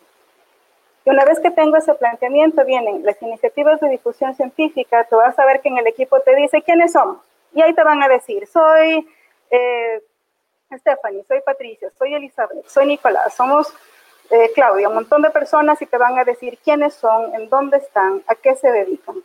Y 1.04 1.10
una 1.10 1.24
vez 1.24 1.38
que 1.40 1.50
tengo 1.50 1.76
ese 1.76 1.94
planteamiento, 1.94 2.64
vienen 2.64 3.04
las 3.04 3.20
iniciativas 3.20 3.80
de 3.80 3.90
difusión 3.90 4.34
científica, 4.34 5.06
tú 5.10 5.16
vas 5.16 5.38
a 5.38 5.44
ver 5.44 5.60
que 5.60 5.68
en 5.68 5.78
el 5.78 5.86
equipo 5.86 6.18
te 6.20 6.34
dice 6.34 6.62
quiénes 6.62 6.92
somos. 6.92 7.18
Y 7.52 7.60
ahí 7.60 7.74
te 7.74 7.84
van 7.84 8.02
a 8.02 8.08
decir, 8.08 8.46
soy 8.46 9.06
eh, 9.50 10.02
Stephanie, 10.72 11.24
soy 11.28 11.40
Patricia, 11.42 11.90
soy 11.98 12.14
Elizabeth, 12.14 12.66
soy 12.66 12.86
Nicolás, 12.86 13.34
somos 13.34 13.72
eh, 14.30 14.50
Claudia, 14.54 14.88
un 14.88 14.94
montón 14.94 15.20
de 15.22 15.30
personas 15.30 15.80
y 15.82 15.86
te 15.86 15.98
van 15.98 16.18
a 16.18 16.24
decir 16.24 16.58
quiénes 16.64 16.94
son, 16.94 17.34
en 17.34 17.48
dónde 17.50 17.76
están, 17.76 18.22
a 18.26 18.34
qué 18.34 18.54
se 18.56 18.70
dedican. 18.70 19.16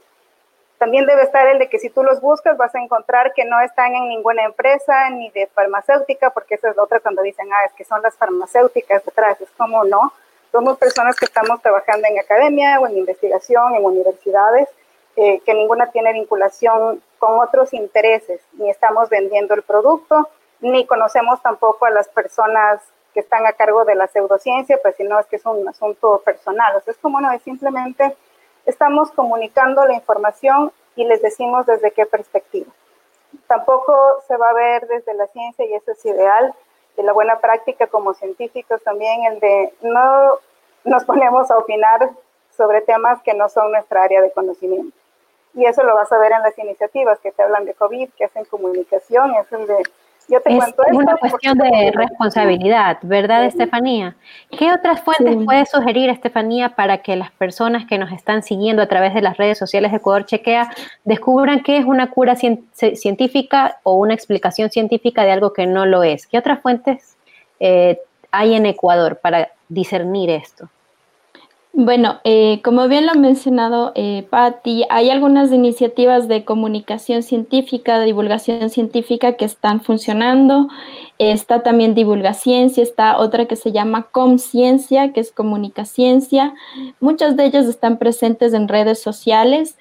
También 0.79 1.05
debe 1.05 1.21
estar 1.21 1.45
el 1.47 1.59
de 1.59 1.69
que 1.69 1.77
si 1.77 1.89
tú 1.89 2.03
los 2.03 2.21
buscas 2.21 2.57
vas 2.57 2.73
a 2.73 2.79
encontrar 2.79 3.33
que 3.33 3.45
no 3.45 3.59
están 3.61 3.93
en 3.93 4.07
ninguna 4.09 4.45
empresa 4.45 5.09
ni 5.11 5.29
de 5.29 5.45
farmacéutica, 5.47 6.31
porque 6.31 6.55
esa 6.55 6.69
es 6.69 6.75
la 6.75 6.83
otra 6.83 6.99
cuando 6.99 7.21
dicen, 7.21 7.47
ah, 7.53 7.65
es 7.65 7.73
que 7.73 7.83
son 7.83 8.01
las 8.01 8.15
farmacéuticas 8.15 9.05
detrás, 9.05 9.39
es 9.41 9.49
como 9.57 9.83
no 9.83 10.11
somos 10.51 10.77
personas 10.77 11.15
que 11.15 11.25
estamos 11.25 11.61
trabajando 11.61 12.07
en 12.07 12.19
academia 12.19 12.79
o 12.79 12.87
en 12.87 12.97
investigación, 12.97 13.75
en 13.75 13.85
universidades, 13.85 14.67
eh, 15.15 15.41
que 15.45 15.53
ninguna 15.53 15.91
tiene 15.91 16.13
vinculación 16.13 17.01
con 17.17 17.39
otros 17.39 17.73
intereses, 17.73 18.41
ni 18.53 18.69
estamos 18.69 19.09
vendiendo 19.09 19.53
el 19.53 19.61
producto, 19.61 20.29
ni 20.61 20.85
conocemos 20.85 21.41
tampoco 21.41 21.85
a 21.85 21.91
las 21.91 22.07
personas 22.07 22.81
que 23.13 23.19
están 23.19 23.45
a 23.45 23.53
cargo 23.53 23.85
de 23.85 23.95
la 23.95 24.07
pseudociencia, 24.07 24.79
pues 24.81 24.95
si 24.95 25.03
no 25.03 25.19
es 25.19 25.25
que 25.27 25.35
es 25.35 25.45
un 25.45 25.67
asunto 25.67 26.21
personal. 26.23 26.75
O 26.75 26.81
sea, 26.81 26.93
es 26.93 26.97
como 26.99 27.19
no, 27.21 27.31
es 27.31 27.41
simplemente 27.41 28.15
estamos 28.65 29.11
comunicando 29.11 29.85
la 29.85 29.93
información 29.93 30.71
y 30.95 31.05
les 31.05 31.21
decimos 31.21 31.65
desde 31.65 31.91
qué 31.91 32.05
perspectiva. 32.05 32.71
Tampoco 33.47 33.93
se 34.27 34.37
va 34.37 34.49
a 34.49 34.53
ver 34.53 34.87
desde 34.87 35.13
la 35.13 35.27
ciencia 35.27 35.65
y 35.65 35.73
eso 35.73 35.91
es 35.91 36.05
ideal 36.05 36.53
de 36.97 37.03
la 37.03 37.13
buena 37.13 37.39
práctica 37.39 37.87
como 37.87 38.13
científicos 38.13 38.81
también, 38.83 39.23
el 39.25 39.39
de 39.39 39.73
no 39.81 40.39
nos 40.83 41.03
ponemos 41.05 41.49
a 41.51 41.57
opinar 41.57 42.09
sobre 42.55 42.81
temas 42.81 43.21
que 43.23 43.33
no 43.33 43.47
son 43.49 43.71
nuestra 43.71 44.03
área 44.03 44.21
de 44.21 44.31
conocimiento. 44.31 44.97
Y 45.53 45.65
eso 45.65 45.83
lo 45.83 45.95
vas 45.95 46.11
a 46.11 46.17
ver 46.17 46.31
en 46.31 46.43
las 46.43 46.57
iniciativas 46.57 47.19
que 47.19 47.31
te 47.31 47.41
hablan 47.41 47.65
de 47.65 47.73
COVID, 47.73 48.09
que 48.17 48.25
hacen 48.25 48.45
comunicación, 48.45 49.33
es 49.35 49.51
el 49.51 49.65
de 49.65 49.83
yo 50.29 50.41
te 50.41 50.55
es 50.55 50.63
una 50.91 51.17
cuestión 51.17 51.57
de 51.57 51.91
responsabilidad, 51.93 52.97
¿verdad, 53.01 53.45
Estefanía? 53.45 54.15
¿Qué 54.57 54.71
otras 54.71 55.01
fuentes 55.01 55.35
puede 55.43 55.65
sugerir, 55.65 56.09
Estefanía, 56.09 56.69
para 56.69 56.99
que 56.99 57.15
las 57.15 57.31
personas 57.31 57.85
que 57.85 57.97
nos 57.97 58.11
están 58.11 58.43
siguiendo 58.43 58.81
a 58.81 58.87
través 58.87 59.13
de 59.13 59.21
las 59.21 59.37
redes 59.37 59.57
sociales 59.57 59.91
de 59.91 59.97
Ecuador 59.97 60.25
Chequea 60.25 60.71
descubran 61.03 61.63
qué 61.63 61.77
es 61.77 61.85
una 61.85 62.11
cura 62.11 62.35
científica 62.35 63.79
o 63.83 63.95
una 63.95 64.13
explicación 64.13 64.69
científica 64.69 65.23
de 65.23 65.31
algo 65.31 65.53
que 65.53 65.65
no 65.65 65.85
lo 65.85 66.03
es? 66.03 66.27
¿Qué 66.27 66.37
otras 66.37 66.61
fuentes 66.61 67.17
eh, 67.59 67.99
hay 68.31 68.53
en 68.53 68.65
Ecuador 68.65 69.19
para 69.21 69.49
discernir 69.67 70.29
esto? 70.29 70.69
Bueno, 71.81 72.19
eh, 72.25 72.59
como 72.61 72.89
bien 72.89 73.05
lo 73.05 73.13
ha 73.13 73.15
mencionado 73.15 73.93
eh, 73.95 74.27
Patti, 74.29 74.83
hay 74.89 75.09
algunas 75.09 75.49
iniciativas 75.53 76.27
de 76.27 76.43
comunicación 76.43 77.23
científica, 77.23 77.97
de 77.97 78.07
divulgación 78.07 78.69
científica 78.69 79.37
que 79.37 79.45
están 79.45 79.79
funcionando. 79.79 80.67
Está 81.19 81.63
también 81.63 81.95
Divulgaciencia, 81.95 82.83
está 82.83 83.17
otra 83.17 83.45
que 83.45 83.55
se 83.55 83.71
llama 83.71 84.07
Comciencia, 84.11 85.13
que 85.13 85.21
es 85.21 85.31
Comunicaciencia. 85.31 86.53
Muchas 86.99 87.37
de 87.37 87.45
ellas 87.45 87.65
están 87.65 87.97
presentes 87.97 88.53
en 88.53 88.67
redes 88.67 89.01
sociales. 89.01 89.77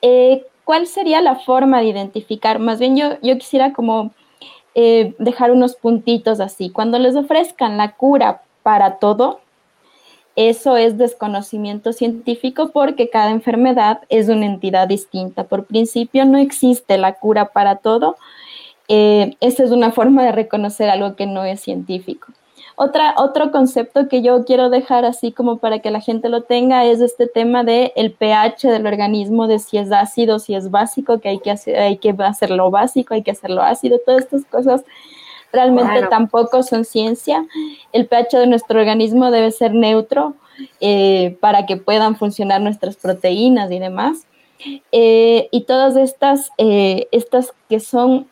Eh, 0.00 0.46
¿Cuál 0.64 0.86
sería 0.86 1.20
la 1.20 1.34
forma 1.34 1.80
de 1.80 1.88
identificar? 1.88 2.60
Más 2.60 2.78
bien 2.78 2.96
yo, 2.96 3.20
yo 3.20 3.36
quisiera 3.36 3.74
como 3.74 4.12
dejar 4.74 5.52
unos 5.52 5.74
puntitos 5.76 6.40
así. 6.40 6.70
Cuando 6.70 6.98
les 6.98 7.14
ofrezcan 7.14 7.76
la 7.76 7.92
cura 7.92 8.40
para 8.62 8.96
todo, 8.96 9.41
eso 10.34 10.76
es 10.76 10.96
desconocimiento 10.96 11.92
científico 11.92 12.70
porque 12.72 13.10
cada 13.10 13.30
enfermedad 13.30 14.00
es 14.08 14.28
una 14.28 14.46
entidad 14.46 14.88
distinta. 14.88 15.44
Por 15.44 15.66
principio 15.66 16.24
no 16.24 16.38
existe 16.38 16.96
la 16.96 17.14
cura 17.14 17.52
para 17.52 17.76
todo. 17.76 18.16
Eh, 18.88 19.36
esa 19.40 19.62
es 19.64 19.70
una 19.70 19.92
forma 19.92 20.24
de 20.24 20.32
reconocer 20.32 20.88
algo 20.88 21.16
que 21.16 21.26
no 21.26 21.44
es 21.44 21.60
científico. 21.60 22.32
Otra, 22.74 23.14
otro 23.18 23.52
concepto 23.52 24.08
que 24.08 24.22
yo 24.22 24.44
quiero 24.46 24.70
dejar 24.70 25.04
así 25.04 25.30
como 25.30 25.58
para 25.58 25.80
que 25.80 25.90
la 25.90 26.00
gente 26.00 26.30
lo 26.30 26.42
tenga 26.42 26.86
es 26.86 27.00
este 27.00 27.26
tema 27.26 27.64
de 27.64 27.92
el 27.96 28.12
pH 28.12 28.68
del 28.68 28.86
organismo, 28.86 29.46
de 29.46 29.58
si 29.58 29.76
es 29.76 29.92
ácido, 29.92 30.38
si 30.38 30.54
es 30.54 30.70
básico, 30.70 31.20
que 31.20 31.28
hay 31.28 31.38
que, 31.40 31.50
hacer, 31.50 31.78
hay 31.78 31.98
que 31.98 32.14
hacerlo 32.18 32.70
básico, 32.70 33.12
hay 33.12 33.22
que 33.22 33.32
hacerlo 33.32 33.62
ácido, 33.62 34.00
todas 34.04 34.24
estas 34.24 34.46
cosas 34.46 34.84
realmente 35.52 36.06
tampoco 36.08 36.62
son 36.62 36.84
ciencia. 36.84 37.46
El 37.92 38.06
pH 38.06 38.38
de 38.38 38.46
nuestro 38.46 38.80
organismo 38.80 39.30
debe 39.30 39.50
ser 39.50 39.74
neutro 39.74 40.34
eh, 40.80 41.36
para 41.40 41.66
que 41.66 41.76
puedan 41.76 42.16
funcionar 42.16 42.60
nuestras 42.60 42.96
proteínas 42.96 43.70
y 43.70 43.78
demás. 43.78 44.26
Eh, 44.92 45.48
y 45.50 45.62
todas 45.62 45.96
estas, 45.96 46.50
eh, 46.58 47.08
estas 47.12 47.52
que 47.68 47.80
son, 47.80 48.28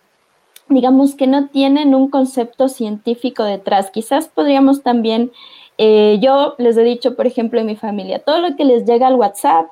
digamos 0.68 1.14
que 1.14 1.26
no 1.26 1.48
tienen 1.48 1.94
un 1.94 2.08
concepto 2.08 2.68
científico 2.68 3.44
detrás. 3.44 3.90
Quizás 3.90 4.28
podríamos 4.28 4.82
también, 4.82 5.32
yo 5.78 6.56
les 6.58 6.76
he 6.76 6.84
dicho, 6.84 7.16
por 7.16 7.26
ejemplo, 7.26 7.58
en 7.58 7.66
mi 7.66 7.74
familia, 7.74 8.18
todo 8.18 8.38
lo 8.38 8.54
que 8.54 8.66
les 8.66 8.84
llega 8.84 9.06
al 9.06 9.14
WhatsApp, 9.14 9.66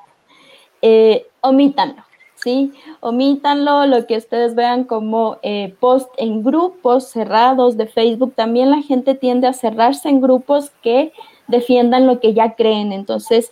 omítanlo 1.41 2.08
¿sí? 2.43 2.71
Omítanlo, 2.99 3.85
lo 3.85 4.05
que 4.05 4.17
ustedes 4.17 4.55
vean 4.55 4.83
como 4.83 5.37
eh, 5.41 5.75
post 5.79 6.09
en 6.17 6.43
grupos 6.43 7.09
cerrados 7.09 7.77
de 7.77 7.87
Facebook. 7.87 8.33
También 8.35 8.71
la 8.71 8.81
gente 8.81 9.15
tiende 9.15 9.47
a 9.47 9.53
cerrarse 9.53 10.09
en 10.09 10.21
grupos 10.21 10.71
que 10.81 11.11
defiendan 11.47 12.07
lo 12.07 12.19
que 12.19 12.33
ya 12.33 12.55
creen. 12.55 12.91
Entonces, 12.91 13.51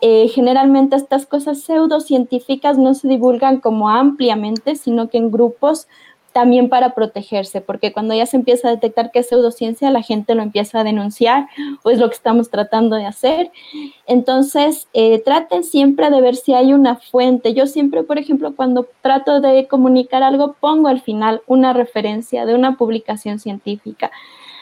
eh, 0.00 0.28
generalmente 0.28 0.96
estas 0.96 1.26
cosas 1.26 1.62
pseudocientíficas 1.62 2.78
no 2.78 2.94
se 2.94 3.08
divulgan 3.08 3.60
como 3.60 3.88
ampliamente, 3.88 4.76
sino 4.76 5.08
que 5.08 5.18
en 5.18 5.30
grupos 5.30 5.88
también 6.32 6.68
para 6.68 6.94
protegerse, 6.94 7.60
porque 7.60 7.92
cuando 7.92 8.14
ya 8.14 8.26
se 8.26 8.36
empieza 8.36 8.68
a 8.68 8.70
detectar 8.70 9.10
que 9.10 9.20
es 9.20 9.28
pseudociencia, 9.28 9.90
la 9.90 10.02
gente 10.02 10.34
lo 10.34 10.42
empieza 10.42 10.80
a 10.80 10.84
denunciar 10.84 11.48
o 11.82 11.90
es 11.90 11.98
lo 11.98 12.08
que 12.08 12.14
estamos 12.14 12.50
tratando 12.50 12.96
de 12.96 13.06
hacer. 13.06 13.50
Entonces, 14.06 14.88
eh, 14.92 15.20
traten 15.24 15.64
siempre 15.64 16.10
de 16.10 16.20
ver 16.20 16.36
si 16.36 16.54
hay 16.54 16.72
una 16.72 16.96
fuente. 16.96 17.54
Yo 17.54 17.66
siempre, 17.66 18.02
por 18.02 18.18
ejemplo, 18.18 18.54
cuando 18.54 18.86
trato 19.02 19.40
de 19.40 19.66
comunicar 19.66 20.22
algo, 20.22 20.54
pongo 20.60 20.88
al 20.88 21.00
final 21.00 21.42
una 21.46 21.72
referencia 21.72 22.46
de 22.46 22.54
una 22.54 22.76
publicación 22.76 23.38
científica. 23.38 24.10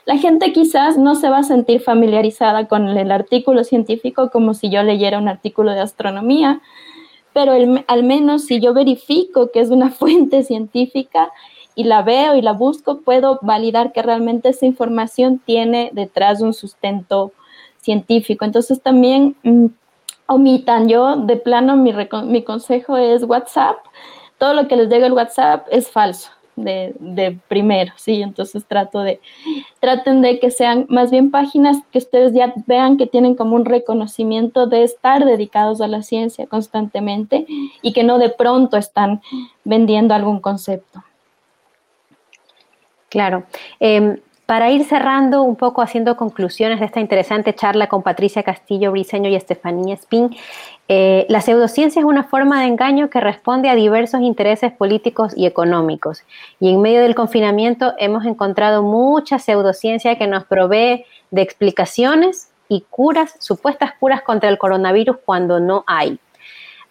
La 0.07 0.17
gente 0.17 0.53
quizás 0.53 0.97
no 0.97 1.17
se 1.17 1.29
va 1.29 1.39
a 1.39 1.43
sentir 1.43 1.81
familiarizada 1.81 2.69
con 2.69 2.89
el 2.89 3.11
artículo 3.11 3.65
científico 3.65 4.31
como 4.31 4.55
si 4.55 4.71
yo 4.71 4.85
leyera 4.85 5.19
un 5.19 5.27
artículo 5.27 5.73
de 5.73 5.81
astronomía, 5.81 6.61
pero 7.33 7.53
al 7.89 8.03
menos 8.05 8.45
si 8.45 8.61
yo 8.61 8.73
verifico 8.73 9.51
que 9.51 9.61
es 9.61 9.71
una 9.71 9.91
fuente 10.01 10.45
científica, 10.45 11.33
y 11.77 11.85
la 11.85 12.03
veo 12.03 12.35
y 12.35 12.43
la 12.43 12.53
busco, 12.55 13.03
puedo 13.03 13.39
validar 13.43 13.93
que 13.93 14.03
realmente 14.03 14.49
esa 14.49 14.67
información 14.67 15.39
tiene 15.45 15.91
detrás 15.93 16.41
un 16.41 16.55
sustento 16.55 17.33
científico. 17.79 18.45
Entonces 18.47 18.83
también 18.83 19.37
mm, 19.45 19.67
omitan, 20.27 20.89
yo 20.89 21.17
de 21.17 21.37
plano 21.37 21.77
mi, 21.77 21.95
mi 22.25 22.43
consejo 22.43 22.97
es 22.97 23.23
WhatsApp, 23.23 23.77
todo 24.39 24.55
lo 24.55 24.67
que 24.69 24.77
les 24.77 24.89
llega 24.89 25.07
el 25.07 25.13
WhatsApp 25.13 25.69
es 25.71 25.89
falso. 25.89 26.31
de, 26.57 27.39
primero, 27.49 27.93
¿sí? 27.97 28.23
Entonces 28.23 28.65
trato 28.65 29.01
de, 29.01 29.21
traten 29.79 30.23
de 30.23 30.39
que 30.41 30.51
sean 30.51 30.87
más 30.89 31.11
bien 31.11 31.31
páginas 31.31 31.77
que 31.93 31.99
ustedes 31.99 32.33
ya 32.33 32.55
vean 32.67 32.97
que 32.97 33.07
tienen 33.07 33.35
como 33.35 33.55
un 33.55 33.67
reconocimiento 33.67 34.67
de 34.67 34.83
estar 34.83 35.27
dedicados 35.27 35.83
a 35.83 35.89
la 35.89 36.03
ciencia 36.03 36.47
constantemente 36.47 37.45
y 37.83 37.93
que 37.93 38.05
no 38.05 38.17
de 38.17 38.31
pronto 38.31 38.79
están 38.79 39.21
vendiendo 39.65 40.15
algún 40.15 40.41
concepto. 40.41 41.05
Claro. 43.09 43.45
Em, 43.81 44.19
para 44.47 44.71
ir 44.71 44.85
cerrando 44.85 45.43
un 45.43 45.57
poco, 45.57 45.83
haciendo 45.83 46.17
conclusiones 46.17 46.79
de 46.79 46.87
esta 46.87 47.01
interesante 47.01 47.53
charla 47.53 47.89
con 47.89 48.05
Patricia 48.05 48.45
Castillo 48.45 48.93
Briceño 48.93 49.29
y 49.29 49.35
Estefanía 49.35 49.95
Spin, 49.95 50.37
eh, 50.87 51.27
la 51.29 51.41
pseudociencia 51.41 51.99
es 51.99 52.07
una 52.07 52.23
forma 52.23 52.61
de 52.61 52.69
engaño 52.69 53.11
que 53.11 53.21
responde 53.21 53.69
a 53.69 53.75
diversos 53.75 54.21
intereses 54.21 54.71
políticos 54.71 55.33
y 55.37 55.47
económicos. 55.47 56.23
Y 56.61 56.71
en 56.73 56.81
medio 56.81 57.01
del 57.01 57.17
confinamiento 57.17 57.95
hemos 57.99 58.25
encontrado 58.25 58.85
mucha 58.85 59.41
pseudociencia 59.41 60.17
que 60.17 60.29
nos 60.29 60.45
provee 60.45 61.05
de 61.33 61.43
explicaciones 61.43 62.53
y 62.69 62.85
curas, 62.89 63.35
supuestas 63.41 63.95
curas 63.99 64.23
contra 64.23 64.49
el 64.49 64.59
coronavirus 64.59 65.17
cuando 65.25 65.59
no 65.59 65.83
hay. 65.89 66.21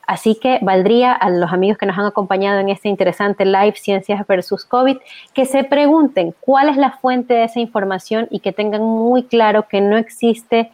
Así 0.08 0.36
que 0.36 0.60
valdría 0.62 1.14
a 1.14 1.30
los 1.30 1.52
amigos 1.52 1.78
que 1.78 1.86
nos 1.86 1.98
han 1.98 2.06
acompañado 2.06 2.60
en 2.60 2.70
este 2.70 2.90
interesante 2.90 3.46
live 3.46 3.76
Ciencias 3.76 4.26
versus 4.28 4.64
COVID 4.66 4.98
que 5.34 5.46
se 5.46 5.64
pregunten 5.64 6.34
cuál 6.40 6.70
es 6.70 6.78
la 6.78 6.92
fuente 6.92 7.34
de 7.34 7.46
esa 7.46 7.60
información 7.60 8.28
y 8.30 8.40
que 8.40 8.52
tengan 8.52 8.82
muy 8.82 9.24
claro 9.24 9.68
que 9.68 9.82
no 9.82 9.98
existe 9.98 10.72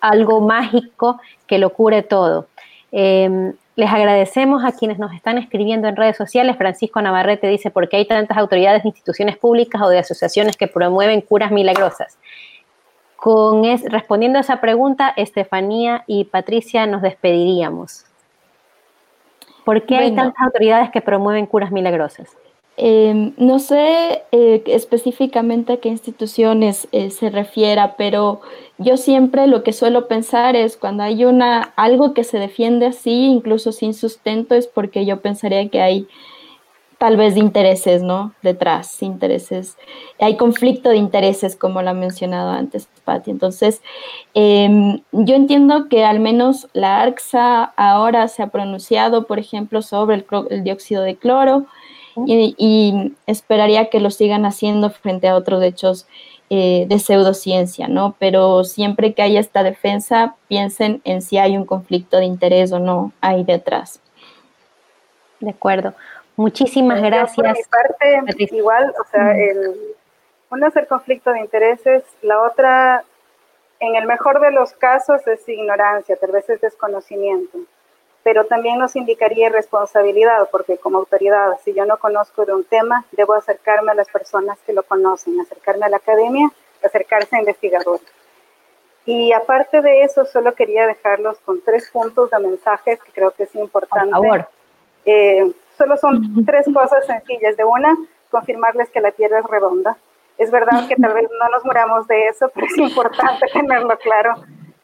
algo 0.00 0.40
mágico 0.40 1.20
que 1.46 1.58
lo 1.58 1.70
cure 1.70 2.02
todo. 2.02 2.46
Em, 2.92 3.54
les 3.76 3.90
agradecemos 3.90 4.64
a 4.64 4.70
quienes 4.70 5.00
nos 5.00 5.12
están 5.12 5.36
escribiendo 5.36 5.88
en 5.88 5.96
redes 5.96 6.16
sociales. 6.16 6.56
Francisco 6.56 7.02
Navarrete 7.02 7.48
dice, 7.48 7.70
¿por 7.70 7.88
qué 7.88 7.96
hay 7.96 8.06
tantas 8.06 8.38
autoridades 8.38 8.84
de 8.84 8.90
instituciones 8.90 9.36
públicas 9.36 9.82
o 9.82 9.88
de 9.88 9.98
asociaciones 9.98 10.56
que 10.56 10.68
promueven 10.68 11.20
curas 11.20 11.50
milagrosas? 11.50 12.18
Respondiendo 13.86 14.38
a 14.38 14.42
esa 14.42 14.60
pregunta, 14.60 15.12
Estefanía 15.16 16.04
y 16.06 16.24
Patricia 16.24 16.86
nos 16.86 17.00
despediríamos. 17.00 18.04
¿Por 19.64 19.86
qué 19.86 19.96
hay 19.96 20.14
tantas 20.14 20.40
autoridades 20.44 20.90
que 20.90 21.00
promueven 21.00 21.46
curas 21.46 21.72
milagrosas? 21.72 22.36
Em, 22.76 23.34
no 23.36 23.60
sé 23.60 24.24
eh, 24.32 24.62
específicamente 24.66 25.74
a 25.74 25.76
qué 25.76 25.88
instituciones 25.88 26.88
eh, 26.90 27.10
se 27.10 27.30
refiera, 27.30 27.94
pero 27.96 28.40
yo 28.78 28.96
siempre 28.96 29.46
lo 29.46 29.62
que 29.62 29.72
suelo 29.72 30.08
pensar 30.08 30.56
es 30.56 30.76
cuando 30.76 31.04
hay 31.04 31.24
una 31.24 31.72
algo 31.76 32.14
que 32.14 32.24
se 32.24 32.38
defiende 32.38 32.86
así, 32.86 33.26
incluso 33.26 33.70
sin 33.70 33.94
sustento, 33.94 34.56
es 34.56 34.66
porque 34.66 35.06
yo 35.06 35.20
pensaría 35.20 35.68
que 35.68 35.80
hay 35.80 36.08
tal 37.04 37.18
vez 37.18 37.34
de 37.34 37.40
intereses, 37.40 38.02
¿no? 38.02 38.32
Detrás, 38.40 39.02
intereses. 39.02 39.76
Hay 40.18 40.38
conflicto 40.38 40.88
de 40.88 40.96
intereses, 40.96 41.54
como 41.54 41.82
lo 41.82 41.90
ha 41.90 41.92
mencionado 41.92 42.52
antes 42.52 42.88
Patti. 43.04 43.30
Entonces, 43.30 43.82
em, 44.32 45.02
yo 45.12 45.34
entiendo 45.34 45.90
que 45.90 46.02
al 46.02 46.18
menos 46.18 46.66
la 46.72 47.02
ARCSA 47.02 47.64
ahora 47.76 48.26
se 48.28 48.42
ha 48.42 48.46
pronunciado, 48.46 49.26
por 49.26 49.38
ejemplo, 49.38 49.82
sobre 49.82 50.24
el, 50.48 50.64
dióxido 50.64 51.02
de 51.02 51.16
cloro 51.16 51.66
y, 52.26 53.12
esperaría 53.26 53.90
que 53.90 54.00
lo 54.00 54.10
sigan 54.10 54.46
haciendo 54.46 54.88
frente 54.88 55.28
a 55.28 55.36
otros 55.36 55.62
hechos 55.62 56.06
eh, 56.48 56.86
de 56.88 56.98
pseudociencia, 56.98 57.86
¿no? 57.86 58.14
Pero 58.18 58.64
siempre 58.64 59.12
que 59.12 59.20
haya 59.20 59.40
esta 59.40 59.62
defensa, 59.62 60.36
piensen 60.48 61.02
en 61.04 61.20
si 61.20 61.36
hay 61.36 61.58
un 61.58 61.66
conflicto 61.66 62.16
de 62.16 62.24
interés 62.24 62.72
o 62.72 62.78
no 62.78 63.12
ahí 63.20 63.44
detrás. 63.44 64.00
De 65.40 65.50
acuerdo. 65.50 65.92
Muchísimas 66.36 67.00
gracias. 67.00 67.36
Por 67.36 67.46
mi 67.46 67.62
parte, 67.64 68.56
igual, 68.56 68.94
o 69.00 69.04
sea, 69.10 69.36
el, 69.36 69.94
una 70.50 70.68
es 70.68 70.76
el 70.76 70.86
conflicto 70.86 71.30
de 71.32 71.40
intereses, 71.40 72.02
la 72.22 72.42
otra, 72.42 73.04
en 73.80 73.94
el 73.94 74.06
mejor 74.06 74.40
de 74.40 74.50
los 74.50 74.72
casos, 74.72 75.26
es 75.26 75.48
ignorancia, 75.48 76.16
tal 76.16 76.32
vez 76.32 76.48
es 76.50 76.60
desconocimiento, 76.60 77.58
pero 78.24 78.46
también 78.46 78.78
nos 78.78 78.96
indicaría 78.96 79.48
responsabilidad, 79.48 80.48
porque 80.50 80.76
como 80.76 80.98
autoridad, 80.98 81.58
si 81.64 81.72
yo 81.72 81.86
no 81.86 81.98
conozco 81.98 82.44
de 82.44 82.54
un 82.54 82.64
tema, 82.64 83.04
debo 83.12 83.34
acercarme 83.34 83.92
a 83.92 83.94
las 83.94 84.08
personas 84.08 84.58
que 84.66 84.72
lo 84.72 84.82
conocen, 84.82 85.40
acercarme 85.40 85.86
a 85.86 85.90
la 85.90 85.98
academia, 85.98 86.50
acercarse 86.84 87.36
a 87.36 87.40
investigadores. 87.40 88.06
Y 89.06 89.32
aparte 89.32 89.82
de 89.82 90.02
eso, 90.02 90.24
solo 90.24 90.54
quería 90.54 90.86
dejarlos 90.86 91.38
con 91.40 91.60
tres 91.60 91.90
puntos 91.90 92.30
de 92.30 92.38
mensaje 92.38 92.98
que 93.04 93.12
creo 93.12 93.30
que 93.32 93.42
es 93.42 93.54
importante. 93.54 94.10
Por 94.10 94.26
favor. 94.26 94.48
Eh, 95.04 95.52
Solo 95.76 95.96
son 95.96 96.44
tres 96.44 96.66
cosas 96.72 97.06
sencillas. 97.06 97.56
De 97.56 97.64
una, 97.64 97.96
confirmarles 98.30 98.90
que 98.90 99.00
la 99.00 99.12
Tierra 99.12 99.40
es 99.40 99.46
redonda. 99.46 99.96
Es 100.38 100.50
verdad 100.50 100.88
que 100.88 100.96
tal 100.96 101.14
vez 101.14 101.28
no 101.38 101.48
nos 101.48 101.64
muramos 101.64 102.06
de 102.08 102.26
eso, 102.26 102.50
pero 102.54 102.66
es 102.66 102.78
importante 102.78 103.46
tenerlo 103.52 103.96
claro 103.98 104.34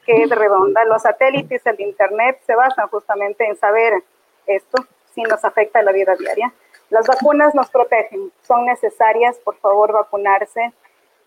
que 0.07 0.23
es 0.23 0.31
redonda. 0.31 0.85
Los 0.85 1.03
satélites, 1.03 1.67
el 1.67 1.81
Internet 1.81 2.41
se 2.47 2.55
basan 2.55 2.89
justamente 2.89 3.47
en 3.47 3.57
saber 3.57 4.03
esto, 4.47 4.85
si 5.15 5.23
nos 5.23 5.45
afecta 5.45 5.83
la 5.83 5.93
vida 5.93 6.15
diaria. 6.17 6.53
Las 6.91 7.07
vacunas 7.07 7.55
nos 7.55 7.71
protegen, 7.71 8.33
son 8.43 8.67
necesarias, 8.67 9.39
por 9.39 9.57
favor, 9.57 9.93
vacunarse. 9.93 10.73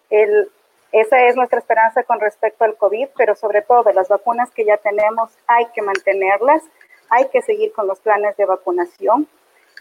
El, 0.10 0.52
esa 0.91 1.21
es 1.26 1.36
nuestra 1.36 1.60
esperanza 1.60 2.04
con 2.04 2.19
respecto 2.19 2.65
al 2.65 2.76
COVID, 2.76 3.08
pero 3.15 3.36
sobre 3.36 3.62
todo 3.62 3.91
las 3.93 4.10
vacunas 4.10 4.52
que 4.52 4.65
ya 4.65 4.78
tenemos 4.78 5.32
hay 5.47 5.65
que 5.73 5.82
mantenerlas, 5.82 6.63
hay 7.10 7.30
que 7.30 7.41
seguir 7.41 7.71
con 7.73 7.88
los 7.88 7.99
planes 7.99 8.36
de 8.38 8.45
vacunación. 8.45 9.28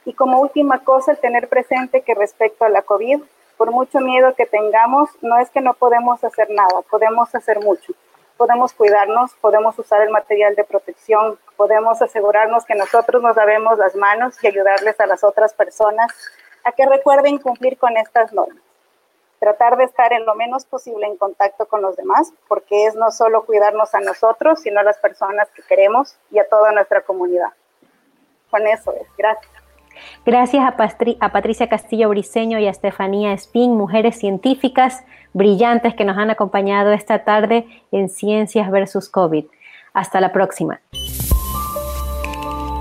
Y 0.05 0.15
como 0.15 0.41
última 0.41 0.83
cosa, 0.83 1.13
el 1.13 1.19
tener 1.19 1.49
presente 1.49 2.03
que 2.03 2.15
respecto 2.15 2.65
a 2.65 2.69
la 2.69 2.83
COVID, 2.83 3.21
por 3.57 3.71
mucho 3.71 4.01
miedo 4.01 4.35
que 4.35 4.47
tengamos, 4.47 5.09
no 5.21 5.39
es 5.39 5.51
que 5.51 5.61
no 5.61 5.75
podemos 5.75 6.25
hacer 6.25 6.51
nada, 6.51 6.83
podemos 6.91 7.33
hacer 7.35 7.61
mucho. 7.61 7.93
Podemos 8.37 8.73
cuidarnos, 8.73 9.35
podemos 9.35 9.79
usar 9.79 10.03
el 10.03 10.11
material 10.11 10.57
de 10.57 10.65
protección, 10.65 11.39
podemos 11.57 12.03
asegurarnos 12.03 12.65
que 12.65 12.75
nosotros 12.75 13.23
nos 13.23 13.37
lavemos 13.37 13.79
las 13.79 13.95
manos 13.95 14.43
y 14.43 14.49
ayudarles 14.49 14.99
a 14.99 15.07
las 15.07 15.23
otras 15.23 15.55
personas 15.55 16.11
a 16.65 16.73
que 16.73 16.87
recuerden 16.87 17.39
cumplir 17.39 17.79
con 17.79 17.97
estas 17.97 18.33
normas. 18.33 18.63
Tratar 19.39 19.77
de 19.77 19.85
estar 19.85 20.13
en 20.13 20.25
lo 20.25 20.35
menos 20.35 20.65
posible 20.65 21.07
en 21.07 21.17
contacto 21.17 21.67
con 21.67 21.83
los 21.83 21.97
demás, 21.97 22.33
porque 22.49 22.87
es 22.87 22.95
no 22.95 23.11
solo 23.11 23.45
cuidarnos 23.45 23.95
a 23.95 24.01
nosotros, 24.01 24.61
sino 24.61 24.81
a 24.81 24.85
las 24.85 24.99
personas 24.99 25.49
que 25.51 25.63
queremos 25.63 26.17
y 26.31 26.39
a 26.39 26.49
toda 26.49 26.73
nuestra 26.73 27.03
comunidad. 27.03 27.53
Con 28.51 28.67
eso 28.67 28.93
es. 28.93 29.07
Gracias. 29.17 29.62
Gracias 30.25 30.65
a, 30.65 30.77
Patricia 31.33 31.69
Castillo 31.69 32.09
Briceño 32.09 32.59
y 32.59 32.67
a 32.67 32.71
Estefanía 32.71 33.33
Spin, 33.33 33.77
mujeres 33.77 34.19
científicas 34.19 35.05
brillantes 35.33 35.95
que 35.95 36.05
nos 36.05 36.19
han 36.19 36.31
acompañado 36.31 36.93
esta 36.93 37.25
tarde 37.25 37.67
en 37.91 38.09
Ciencias 38.09 38.71
versus 38.71 39.09
COVID. 39.09 39.47
Hasta 39.95 40.21
la 40.21 40.33
próxima. 40.33 40.81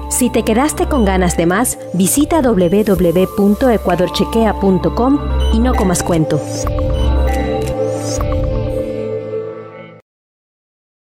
Si 0.10 0.30
te 0.30 0.43
quedaste 0.43 0.88
con 0.88 1.04
ganas 1.04 1.36
de 1.36 1.47
más, 1.47 1.80
visita 1.93 2.41
www.ecuadorchequea.com 2.41 5.19
y 5.54 5.60
no 5.60 5.74
comas 5.74 6.04
cuento. 6.04 6.39